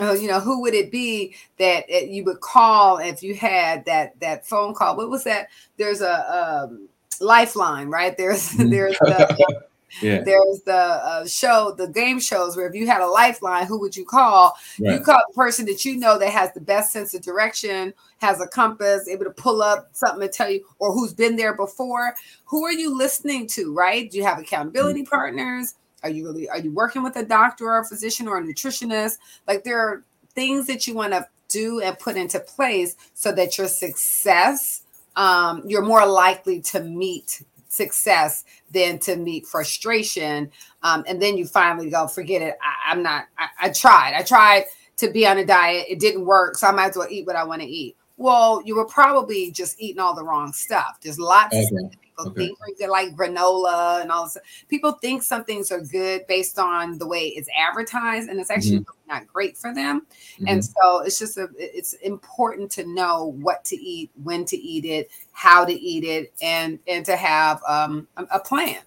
uh, 0.00 0.12
you 0.12 0.28
know 0.28 0.40
who 0.40 0.60
would 0.62 0.74
it 0.74 0.90
be 0.90 1.34
that 1.58 1.84
it, 1.88 2.08
you 2.08 2.24
would 2.24 2.40
call 2.40 2.98
if 2.98 3.22
you 3.22 3.34
had 3.34 3.84
that 3.84 4.18
that 4.20 4.46
phone 4.46 4.74
call? 4.74 4.96
What 4.96 5.10
was 5.10 5.24
that? 5.24 5.48
There's 5.76 6.00
a 6.00 6.64
um, 6.64 6.88
lifeline 7.20 7.88
right? 7.88 8.16
There's 8.16 8.50
there's 8.56 8.98
the 8.98 9.64
yeah. 10.02 10.22
There's 10.22 10.60
the 10.64 10.74
uh, 10.74 11.26
show, 11.26 11.74
the 11.76 11.88
game 11.88 12.20
shows 12.20 12.56
where 12.56 12.68
if 12.68 12.74
you 12.74 12.86
had 12.86 13.00
a 13.00 13.06
lifeline, 13.06 13.66
who 13.66 13.78
would 13.80 13.96
you 13.96 14.04
call? 14.04 14.56
Right. 14.80 14.94
You 14.94 15.00
call 15.00 15.20
the 15.28 15.34
person 15.34 15.66
that 15.66 15.84
you 15.84 15.96
know 15.96 16.18
that 16.18 16.30
has 16.30 16.52
the 16.52 16.60
best 16.60 16.92
sense 16.92 17.14
of 17.14 17.22
direction, 17.22 17.94
has 18.18 18.40
a 18.40 18.46
compass, 18.46 19.08
able 19.08 19.24
to 19.24 19.30
pull 19.30 19.62
up 19.62 19.88
something 19.92 20.20
to 20.20 20.28
tell 20.28 20.50
you, 20.50 20.64
or 20.78 20.92
who's 20.92 21.12
been 21.12 21.36
there 21.36 21.54
before. 21.54 22.14
Who 22.46 22.64
are 22.64 22.72
you 22.72 22.96
listening 22.96 23.46
to? 23.48 23.74
Right? 23.74 24.10
Do 24.10 24.18
you 24.18 24.24
have 24.24 24.38
accountability 24.38 25.02
mm-hmm. 25.02 25.10
partners? 25.10 25.74
Are 26.02 26.10
you 26.10 26.24
really 26.24 26.48
are 26.48 26.58
you 26.58 26.72
working 26.72 27.02
with 27.02 27.16
a 27.16 27.24
doctor 27.24 27.66
or 27.66 27.80
a 27.80 27.84
physician 27.84 28.28
or 28.28 28.38
a 28.38 28.42
nutritionist? 28.42 29.18
Like 29.48 29.64
there 29.64 29.80
are 29.80 30.04
things 30.34 30.66
that 30.66 30.86
you 30.86 30.94
want 30.94 31.12
to 31.12 31.26
do 31.48 31.80
and 31.80 31.98
put 31.98 32.16
into 32.16 32.40
place 32.40 32.96
so 33.14 33.32
that 33.32 33.56
your 33.56 33.68
success 33.68 34.82
um, 35.16 35.62
you're 35.66 35.82
more 35.82 36.06
likely 36.06 36.60
to 36.60 36.80
meet 36.80 37.44
success 37.74 38.44
than 38.70 38.98
to 39.00 39.16
meet 39.16 39.46
frustration. 39.46 40.50
Um, 40.82 41.04
and 41.06 41.20
then 41.20 41.36
you 41.36 41.46
finally 41.46 41.90
go, 41.90 42.06
forget 42.06 42.42
it. 42.42 42.56
I, 42.86 42.92
am 42.92 43.02
not, 43.02 43.26
I, 43.38 43.48
I 43.62 43.68
tried. 43.70 44.14
I 44.14 44.22
tried 44.22 44.64
to 44.98 45.10
be 45.10 45.26
on 45.26 45.38
a 45.38 45.44
diet. 45.44 45.86
It 45.88 46.00
didn't 46.00 46.24
work. 46.24 46.56
So 46.56 46.68
I 46.68 46.72
might 46.72 46.90
as 46.90 46.96
well 46.96 47.08
eat 47.10 47.26
what 47.26 47.36
I 47.36 47.44
want 47.44 47.62
to 47.62 47.68
eat. 47.68 47.96
Well, 48.16 48.62
you 48.64 48.76
were 48.76 48.86
probably 48.86 49.50
just 49.50 49.80
eating 49.80 50.00
all 50.00 50.14
the 50.14 50.24
wrong 50.24 50.52
stuff. 50.52 50.98
There's 51.02 51.18
lots 51.18 51.56
okay. 51.56 51.90
People 52.16 52.30
okay. 52.30 52.46
think 52.64 52.78
they 52.78 52.86
like 52.86 53.14
granola 53.14 54.00
and 54.02 54.10
all 54.10 54.24
this. 54.24 54.36
People 54.68 54.92
think 54.92 55.22
some 55.22 55.44
things 55.44 55.70
are 55.70 55.80
good 55.80 56.26
based 56.26 56.58
on 56.58 56.98
the 56.98 57.06
way 57.06 57.28
it's 57.28 57.48
advertised, 57.58 58.28
and 58.28 58.38
it's 58.40 58.50
actually 58.50 58.80
mm-hmm. 58.80 59.12
not 59.12 59.26
great 59.26 59.56
for 59.56 59.74
them. 59.74 60.06
Mm-hmm. 60.34 60.48
And 60.48 60.64
so 60.64 61.00
it's 61.00 61.18
just 61.18 61.36
a, 61.36 61.48
it's 61.58 61.94
important 61.94 62.70
to 62.72 62.86
know 62.86 63.34
what 63.40 63.64
to 63.66 63.76
eat, 63.76 64.10
when 64.22 64.44
to 64.46 64.56
eat 64.56 64.84
it, 64.84 65.10
how 65.32 65.64
to 65.64 65.72
eat 65.72 66.04
it, 66.04 66.32
and 66.40 66.78
and 66.86 67.04
to 67.06 67.16
have 67.16 67.60
um, 67.68 68.08
a, 68.16 68.24
a 68.32 68.40
plan. 68.40 68.78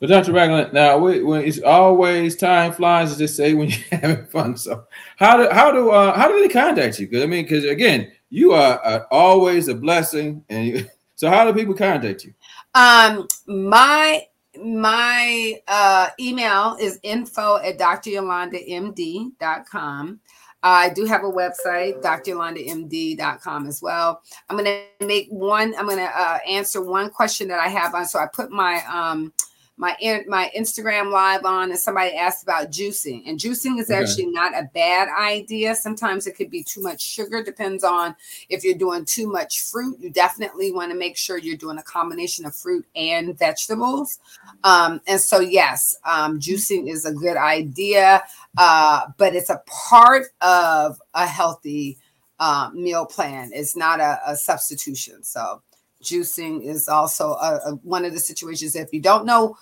But 0.00 0.10
Dr. 0.10 0.32
Ragland, 0.32 0.72
now 0.72 0.96
we, 0.96 1.22
when 1.24 1.42
it's 1.42 1.60
always 1.60 2.36
time 2.36 2.72
flies, 2.72 3.10
as 3.10 3.18
they 3.18 3.26
say 3.26 3.54
when 3.54 3.70
you're 3.70 3.80
having 4.00 4.26
fun. 4.26 4.56
So 4.56 4.84
how 5.16 5.36
do 5.36 5.48
how 5.50 5.72
do 5.72 5.90
uh, 5.90 6.16
how 6.16 6.28
do 6.28 6.40
they 6.40 6.48
contact 6.48 6.98
you? 7.00 7.08
Because 7.08 7.24
I 7.24 7.26
mean, 7.26 7.44
because 7.44 7.64
again, 7.64 8.12
you 8.30 8.52
are 8.52 8.80
uh, 8.84 9.00
always 9.10 9.68
a 9.68 9.74
blessing, 9.74 10.44
and 10.48 10.66
you, 10.66 10.86
so 11.18 11.28
how 11.28 11.44
do 11.44 11.52
people 11.52 11.74
contact 11.74 12.24
you? 12.24 12.32
Um, 12.74 13.28
my 13.48 14.24
my 14.56 15.60
uh, 15.66 16.10
email 16.20 16.76
is 16.80 17.00
info 17.02 17.56
at 17.56 17.76
dryolandamd.com. 17.76 20.20
I 20.62 20.90
do 20.90 21.06
have 21.06 21.24
a 21.24 21.30
website, 21.30 22.00
dryolandamd.com 22.02 23.66
as 23.66 23.82
well. 23.82 24.22
I'm 24.48 24.56
going 24.56 24.84
to 25.00 25.06
make 25.06 25.26
one, 25.30 25.74
I'm 25.76 25.86
going 25.86 25.98
to 25.98 26.04
uh, 26.04 26.38
answer 26.48 26.80
one 26.82 27.10
question 27.10 27.48
that 27.48 27.58
I 27.58 27.66
have 27.68 27.94
on. 27.94 28.06
So 28.06 28.20
I 28.20 28.28
put 28.32 28.52
my 28.52 28.80
um, 28.92 29.32
my 29.78 29.96
my 30.26 30.50
Instagram 30.58 31.12
live 31.12 31.44
on 31.44 31.70
and 31.70 31.78
somebody 31.78 32.14
asked 32.14 32.42
about 32.42 32.70
juicing. 32.70 33.22
And 33.26 33.38
juicing 33.38 33.78
is 33.78 33.88
okay. 33.88 34.02
actually 34.02 34.26
not 34.26 34.52
a 34.52 34.68
bad 34.74 35.08
idea. 35.08 35.74
Sometimes 35.76 36.26
it 36.26 36.36
could 36.36 36.50
be 36.50 36.64
too 36.64 36.82
much 36.82 37.00
sugar, 37.00 37.42
depends 37.44 37.84
on 37.84 38.16
if 38.48 38.64
you're 38.64 38.76
doing 38.76 39.04
too 39.04 39.30
much 39.30 39.62
fruit. 39.62 39.96
You 40.00 40.10
definitely 40.10 40.72
want 40.72 40.90
to 40.90 40.98
make 40.98 41.16
sure 41.16 41.38
you're 41.38 41.56
doing 41.56 41.78
a 41.78 41.82
combination 41.82 42.44
of 42.44 42.56
fruit 42.56 42.84
and 42.96 43.38
vegetables. 43.38 44.18
Um, 44.64 45.00
and 45.06 45.20
so, 45.20 45.38
yes, 45.38 45.96
um, 46.04 46.40
juicing 46.40 46.90
is 46.90 47.04
a 47.04 47.12
good 47.12 47.36
idea, 47.36 48.24
uh, 48.56 49.06
but 49.16 49.36
it's 49.36 49.50
a 49.50 49.62
part 49.66 50.26
of 50.40 51.00
a 51.14 51.26
healthy 51.26 51.98
uh, 52.40 52.70
meal 52.74 53.06
plan. 53.06 53.50
It's 53.54 53.76
not 53.76 54.00
a, 54.00 54.18
a 54.26 54.36
substitution. 54.36 55.22
So, 55.22 55.62
juicing 56.02 56.64
is 56.64 56.88
also 56.88 57.30
a, 57.34 57.60
a, 57.66 57.70
one 57.82 58.04
of 58.04 58.12
the 58.12 58.20
situations 58.20 58.76
if 58.76 58.92
you 58.92 59.00
don't 59.00 59.26
know 59.26 59.56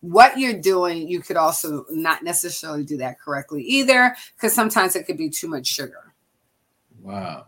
what 0.00 0.38
you're 0.38 0.60
doing 0.60 1.08
you 1.08 1.20
could 1.20 1.36
also 1.36 1.84
not 1.90 2.22
necessarily 2.22 2.84
do 2.84 2.96
that 2.96 3.20
correctly 3.20 3.62
either 3.62 4.14
because 4.34 4.52
sometimes 4.52 4.94
it 4.96 5.06
could 5.06 5.16
be 5.16 5.30
too 5.30 5.48
much 5.48 5.66
sugar 5.66 6.12
wow 7.02 7.46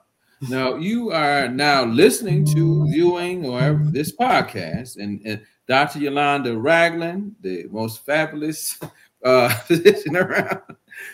now 0.49 0.77
you 0.77 1.11
are 1.11 1.49
now 1.49 1.85
listening 1.85 2.45
to 2.45 2.87
viewing 2.91 3.45
or 3.45 3.81
this 3.87 4.15
podcast 4.15 4.97
and, 4.97 5.21
and 5.25 5.41
dr 5.67 5.99
yolanda 5.99 6.57
ragland 6.57 7.35
the 7.41 7.67
most 7.71 8.05
fabulous 8.07 8.79
uh, 9.25 9.49
physician 9.67 10.17
around. 10.17 10.61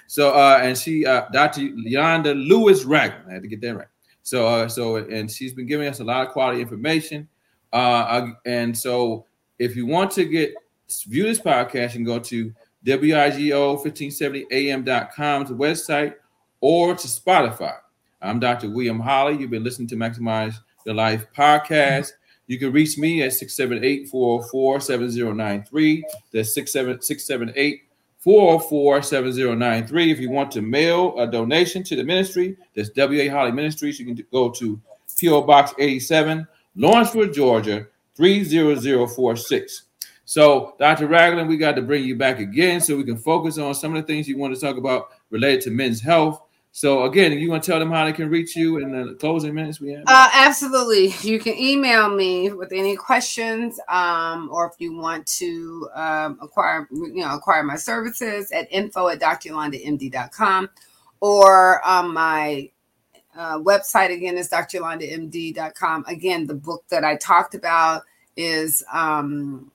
So, 0.06 0.30
uh, 0.30 0.60
and 0.62 0.76
she, 0.76 1.04
uh, 1.06 1.26
Dr. 1.32 1.62
Yolanda 1.62 2.34
Lewis 2.34 2.84
Ragland, 2.84 3.28
I 3.28 3.34
had 3.34 3.42
to 3.42 3.48
get 3.48 3.60
that 3.62 3.76
right. 3.76 3.88
So, 4.24 4.46
uh, 4.46 4.68
so, 4.68 4.96
and 4.96 5.30
she's 5.30 5.52
been 5.52 5.66
giving 5.66 5.87
us 5.87 6.00
a 6.00 6.04
lot 6.04 6.26
of 6.26 6.32
quality 6.32 6.62
information. 6.62 7.28
Uh, 7.72 8.30
and 8.46 8.76
so, 8.76 9.26
if 9.58 9.76
you 9.76 9.87
want 9.87 10.10
to 10.12 10.24
get 10.24 10.54
view 11.06 11.24
this 11.24 11.38
podcast, 11.38 11.92
you 11.92 11.98
can 11.98 12.04
go 12.04 12.18
to 12.18 12.50
WIGO1570am.com's 12.87 15.50
website 15.50 16.14
or 16.60 16.94
to 16.94 17.06
Spotify. 17.06 17.74
I'm 18.22 18.40
Dr. 18.40 18.70
William 18.70 18.98
Holley. 18.98 19.37
You've 19.37 19.50
been 19.50 19.62
listening 19.62 19.88
to 19.88 19.96
Maximize 19.96 20.54
Your 20.87 20.94
Life 20.94 21.26
podcast. 21.37 22.12
You 22.46 22.58
can 22.58 22.72
reach 22.72 22.96
me 22.96 23.22
at 23.22 23.34
678 23.34 24.08
404 24.08 24.80
7093. 24.80 26.02
That's 26.32 26.54
678 26.54 27.82
404 28.24 29.02
7093. 29.02 30.10
If 30.10 30.18
you 30.18 30.30
want 30.30 30.50
to 30.52 30.62
mail 30.62 31.14
a 31.18 31.30
donation 31.30 31.82
to 31.82 31.94
the 31.94 32.02
ministry, 32.02 32.56
that's 32.74 32.88
WA 32.96 33.30
Holley 33.30 33.52
Ministries. 33.52 34.00
You 34.00 34.06
can 34.06 34.26
go 34.32 34.50
to 34.52 34.80
P.O. 35.18 35.42
Box 35.42 35.74
87, 35.78 36.48
Lawrenceville, 36.74 37.30
Georgia 37.30 37.87
30046. 38.16 39.82
So, 40.24 40.74
Dr. 40.78 41.06
Ragland, 41.06 41.50
we 41.50 41.58
got 41.58 41.76
to 41.76 41.82
bring 41.82 42.02
you 42.02 42.16
back 42.16 42.38
again 42.38 42.80
so 42.80 42.96
we 42.96 43.04
can 43.04 43.18
focus 43.18 43.58
on 43.58 43.74
some 43.74 43.94
of 43.94 44.00
the 44.00 44.06
things 44.06 44.26
you 44.26 44.38
want 44.38 44.54
to 44.54 44.60
talk 44.60 44.78
about 44.78 45.08
related 45.28 45.60
to 45.64 45.70
men's 45.70 46.00
health. 46.00 46.40
So, 46.76 47.04
again, 47.04 47.30
you 47.38 47.48
want 47.50 47.62
to 47.62 47.70
tell 47.70 47.78
them 47.78 47.92
how 47.92 48.04
they 48.04 48.12
can 48.12 48.28
reach 48.28 48.56
you 48.56 48.78
in 48.78 48.90
the 48.90 49.14
closing 49.14 49.54
minutes 49.54 49.80
we 49.80 49.92
have? 49.92 50.02
Uh, 50.08 50.28
absolutely. 50.34 51.14
You 51.20 51.38
can 51.38 51.56
email 51.56 52.08
me 52.08 52.50
with 52.50 52.72
any 52.72 52.96
questions, 52.96 53.78
um, 53.88 54.48
or 54.50 54.66
if 54.66 54.72
you 54.80 54.92
want 54.96 55.24
to 55.38 55.88
um, 55.94 56.37
acquire, 56.42 56.88
you 56.90 57.22
know, 57.22 57.32
acquire 57.32 57.62
my 57.62 57.76
services 57.76 58.50
at 58.50 58.66
info 58.72 59.06
at 59.06 59.20
dryolandamd.com 59.20 60.68
or 61.20 61.88
um, 61.88 62.12
my 62.12 62.68
uh, 63.37 63.60
website 63.60 64.12
again 64.12 64.37
is 64.37 64.50
dryolandamd.com. 64.50 66.04
Again, 66.08 66.48
the 66.48 66.54
book 66.54 66.82
that 66.88 67.04
I 67.04 67.14
talked 67.18 67.54
about 67.54 68.02
is 68.37 68.82
um, 68.92 69.70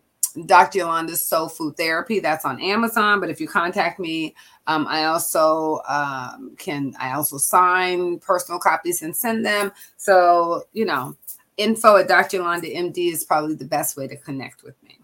Dr. 0.46 0.80
Yolanda's 0.80 1.26
Soul 1.26 1.50
Food 1.50 1.78
Therapy. 1.78 2.20
That's 2.20 2.46
on 2.46 2.62
Amazon. 2.62 3.20
But 3.20 3.30
if 3.30 3.40
you 3.40 3.48
contact 3.48 4.00
me, 4.00 4.36
um, 4.68 4.88
I 4.88 5.06
also 5.06 5.82
um, 5.88 6.56
can 6.58 6.94
I 7.00 7.14
also 7.14 7.38
sign 7.38 8.20
personal 8.20 8.60
copies 8.60 9.02
and 9.02 9.16
send 9.16 9.46
them. 9.46 9.72
So 9.98 10.64
you 10.74 10.86
know, 10.86 11.16
info 11.58 11.98
at 11.98 12.08
Dr. 12.08 12.38
Yolanda 12.38 12.68
MD 12.68 13.12
is 13.12 13.24
probably 13.24 13.56
the 13.56 13.66
best 13.66 13.98
way 13.98 14.08
to 14.08 14.16
connect 14.16 14.64
with 14.64 14.82
me. 14.84 15.00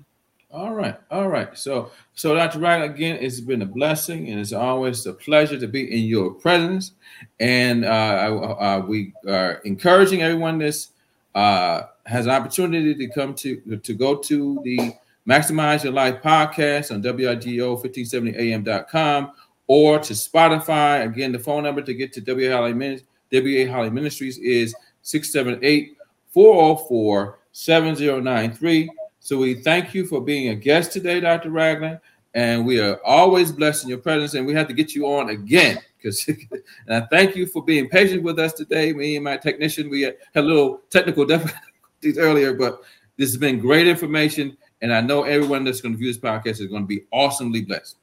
All 0.55 0.73
right, 0.73 0.95
all 1.11 1.27
right. 1.27 1.57
So, 1.57 1.91
so 2.13 2.33
Dr. 2.33 2.59
Wright, 2.59 2.81
again, 2.81 3.17
it's 3.19 3.41
been 3.41 3.61
a 3.61 3.65
blessing, 3.65 4.29
and 4.29 4.39
it's 4.39 4.53
always 4.53 5.05
a 5.05 5.11
pleasure 5.11 5.59
to 5.59 5.67
be 5.67 5.91
in 5.93 6.05
your 6.05 6.33
presence. 6.33 6.93
And 7.41 7.83
uh, 7.83 7.87
uh, 7.87 8.85
we 8.87 9.13
are 9.27 9.55
encouraging 9.65 10.21
everyone 10.21 10.59
that's 10.59 10.91
uh, 11.35 11.81
has 12.05 12.25
an 12.25 12.31
opportunity 12.31 12.95
to 12.95 13.07
come 13.13 13.33
to 13.35 13.77
to 13.83 13.93
go 13.93 14.15
to 14.15 14.61
the 14.63 14.93
Maximize 15.27 15.83
Your 15.83 15.93
Life 15.93 16.21
podcast 16.21 16.91
on 16.91 17.01
WIGO1570am.com 17.01 19.31
or 19.67 19.99
to 19.99 20.13
Spotify. 20.13 21.05
Again, 21.05 21.31
the 21.31 21.39
phone 21.39 21.63
number 21.63 21.81
to 21.81 21.93
get 21.93 22.11
to 22.13 22.21
WA 22.21 22.55
Holley, 22.55 23.01
WA 23.31 23.71
Holley 23.71 23.89
Ministries 23.89 24.37
is 24.37 24.75
678 25.01 25.97
404 26.29 27.39
7093. 27.51 28.89
So 29.19 29.37
we 29.37 29.55
thank 29.55 29.95
you 29.95 30.05
for 30.05 30.21
being 30.21 30.49
a 30.49 30.55
guest 30.55 30.91
today, 30.91 31.19
Dr. 31.19 31.49
Ragland. 31.49 31.99
And 32.35 32.63
we 32.65 32.79
are 32.79 32.99
always 33.03 33.51
blessed 33.51 33.85
in 33.85 33.89
your 33.89 33.97
presence. 33.97 34.35
And 34.35 34.45
we 34.45 34.53
have 34.53 34.67
to 34.67 34.73
get 34.73 34.93
you 34.93 35.07
on 35.07 35.29
again 35.29 35.79
because 35.97 36.27
and 36.27 36.61
I 36.91 37.01
thank 37.07 37.35
you 37.35 37.47
for 37.47 37.63
being 37.63 37.89
patient 37.89 38.21
with 38.21 38.37
us 38.37 38.53
today. 38.53 38.93
Me 38.93 39.15
and 39.15 39.23
my 39.23 39.37
technician, 39.37 39.89
we 39.89 40.01
had 40.01 40.17
a 40.35 40.41
little 40.41 40.81
technical 40.91 41.25
difficulties 41.25 42.17
earlier, 42.17 42.53
but 42.53 42.83
this 43.17 43.29
has 43.29 43.37
been 43.37 43.59
great 43.59 43.87
information. 43.87 44.57
And 44.81 44.93
I 44.93 45.01
know 45.01 45.23
everyone 45.23 45.63
that's 45.63 45.81
going 45.81 45.93
to 45.93 45.97
view 45.97 46.07
this 46.07 46.17
podcast 46.17 46.61
is 46.61 46.67
going 46.67 46.83
to 46.83 46.87
be 46.87 47.05
awesomely 47.11 47.61
blessed. 47.61 47.97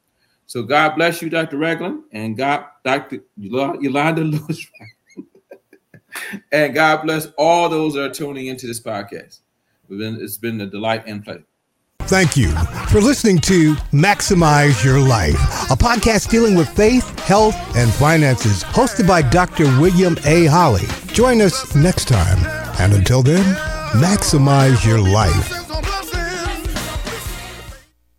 So 0.45 0.63
God 0.63 0.95
bless 0.95 1.21
you, 1.21 1.29
Dr. 1.29 1.57
Ragland, 1.57 2.03
and 2.11 2.35
God, 2.35 2.65
Dr. 2.83 3.19
Yolanda 3.37 4.21
Lewis. 4.21 4.67
and 6.51 6.73
God 6.73 7.03
bless 7.03 7.27
all 7.37 7.69
those 7.69 7.93
that 7.93 8.03
are 8.03 8.13
tuning 8.13 8.47
into 8.47 8.67
this 8.67 8.81
podcast. 8.81 9.39
it's 9.89 10.37
been 10.37 10.61
a 10.61 10.65
delight 10.65 11.03
and 11.07 11.23
pleasure. 11.23 11.45
Thank 12.01 12.35
you 12.35 12.51
for 12.89 12.99
listening 12.99 13.39
to 13.39 13.75
Maximize 13.91 14.83
Your 14.83 14.99
Life, 14.99 15.35
a 15.71 15.75
podcast 15.75 16.29
dealing 16.29 16.53
with 16.53 16.67
faith, 16.69 17.17
health, 17.19 17.55
and 17.77 17.91
finances, 17.93 18.61
hosted 18.63 19.07
by 19.07 19.21
Dr. 19.21 19.63
William 19.79 20.17
A. 20.25 20.45
Holley. 20.45 20.85
Join 21.13 21.41
us 21.41 21.73
next 21.75 22.09
time. 22.09 22.37
And 22.79 22.91
until 22.91 23.23
then, 23.23 23.43
maximize 23.93 24.85
your 24.85 24.99
life. 24.99 25.62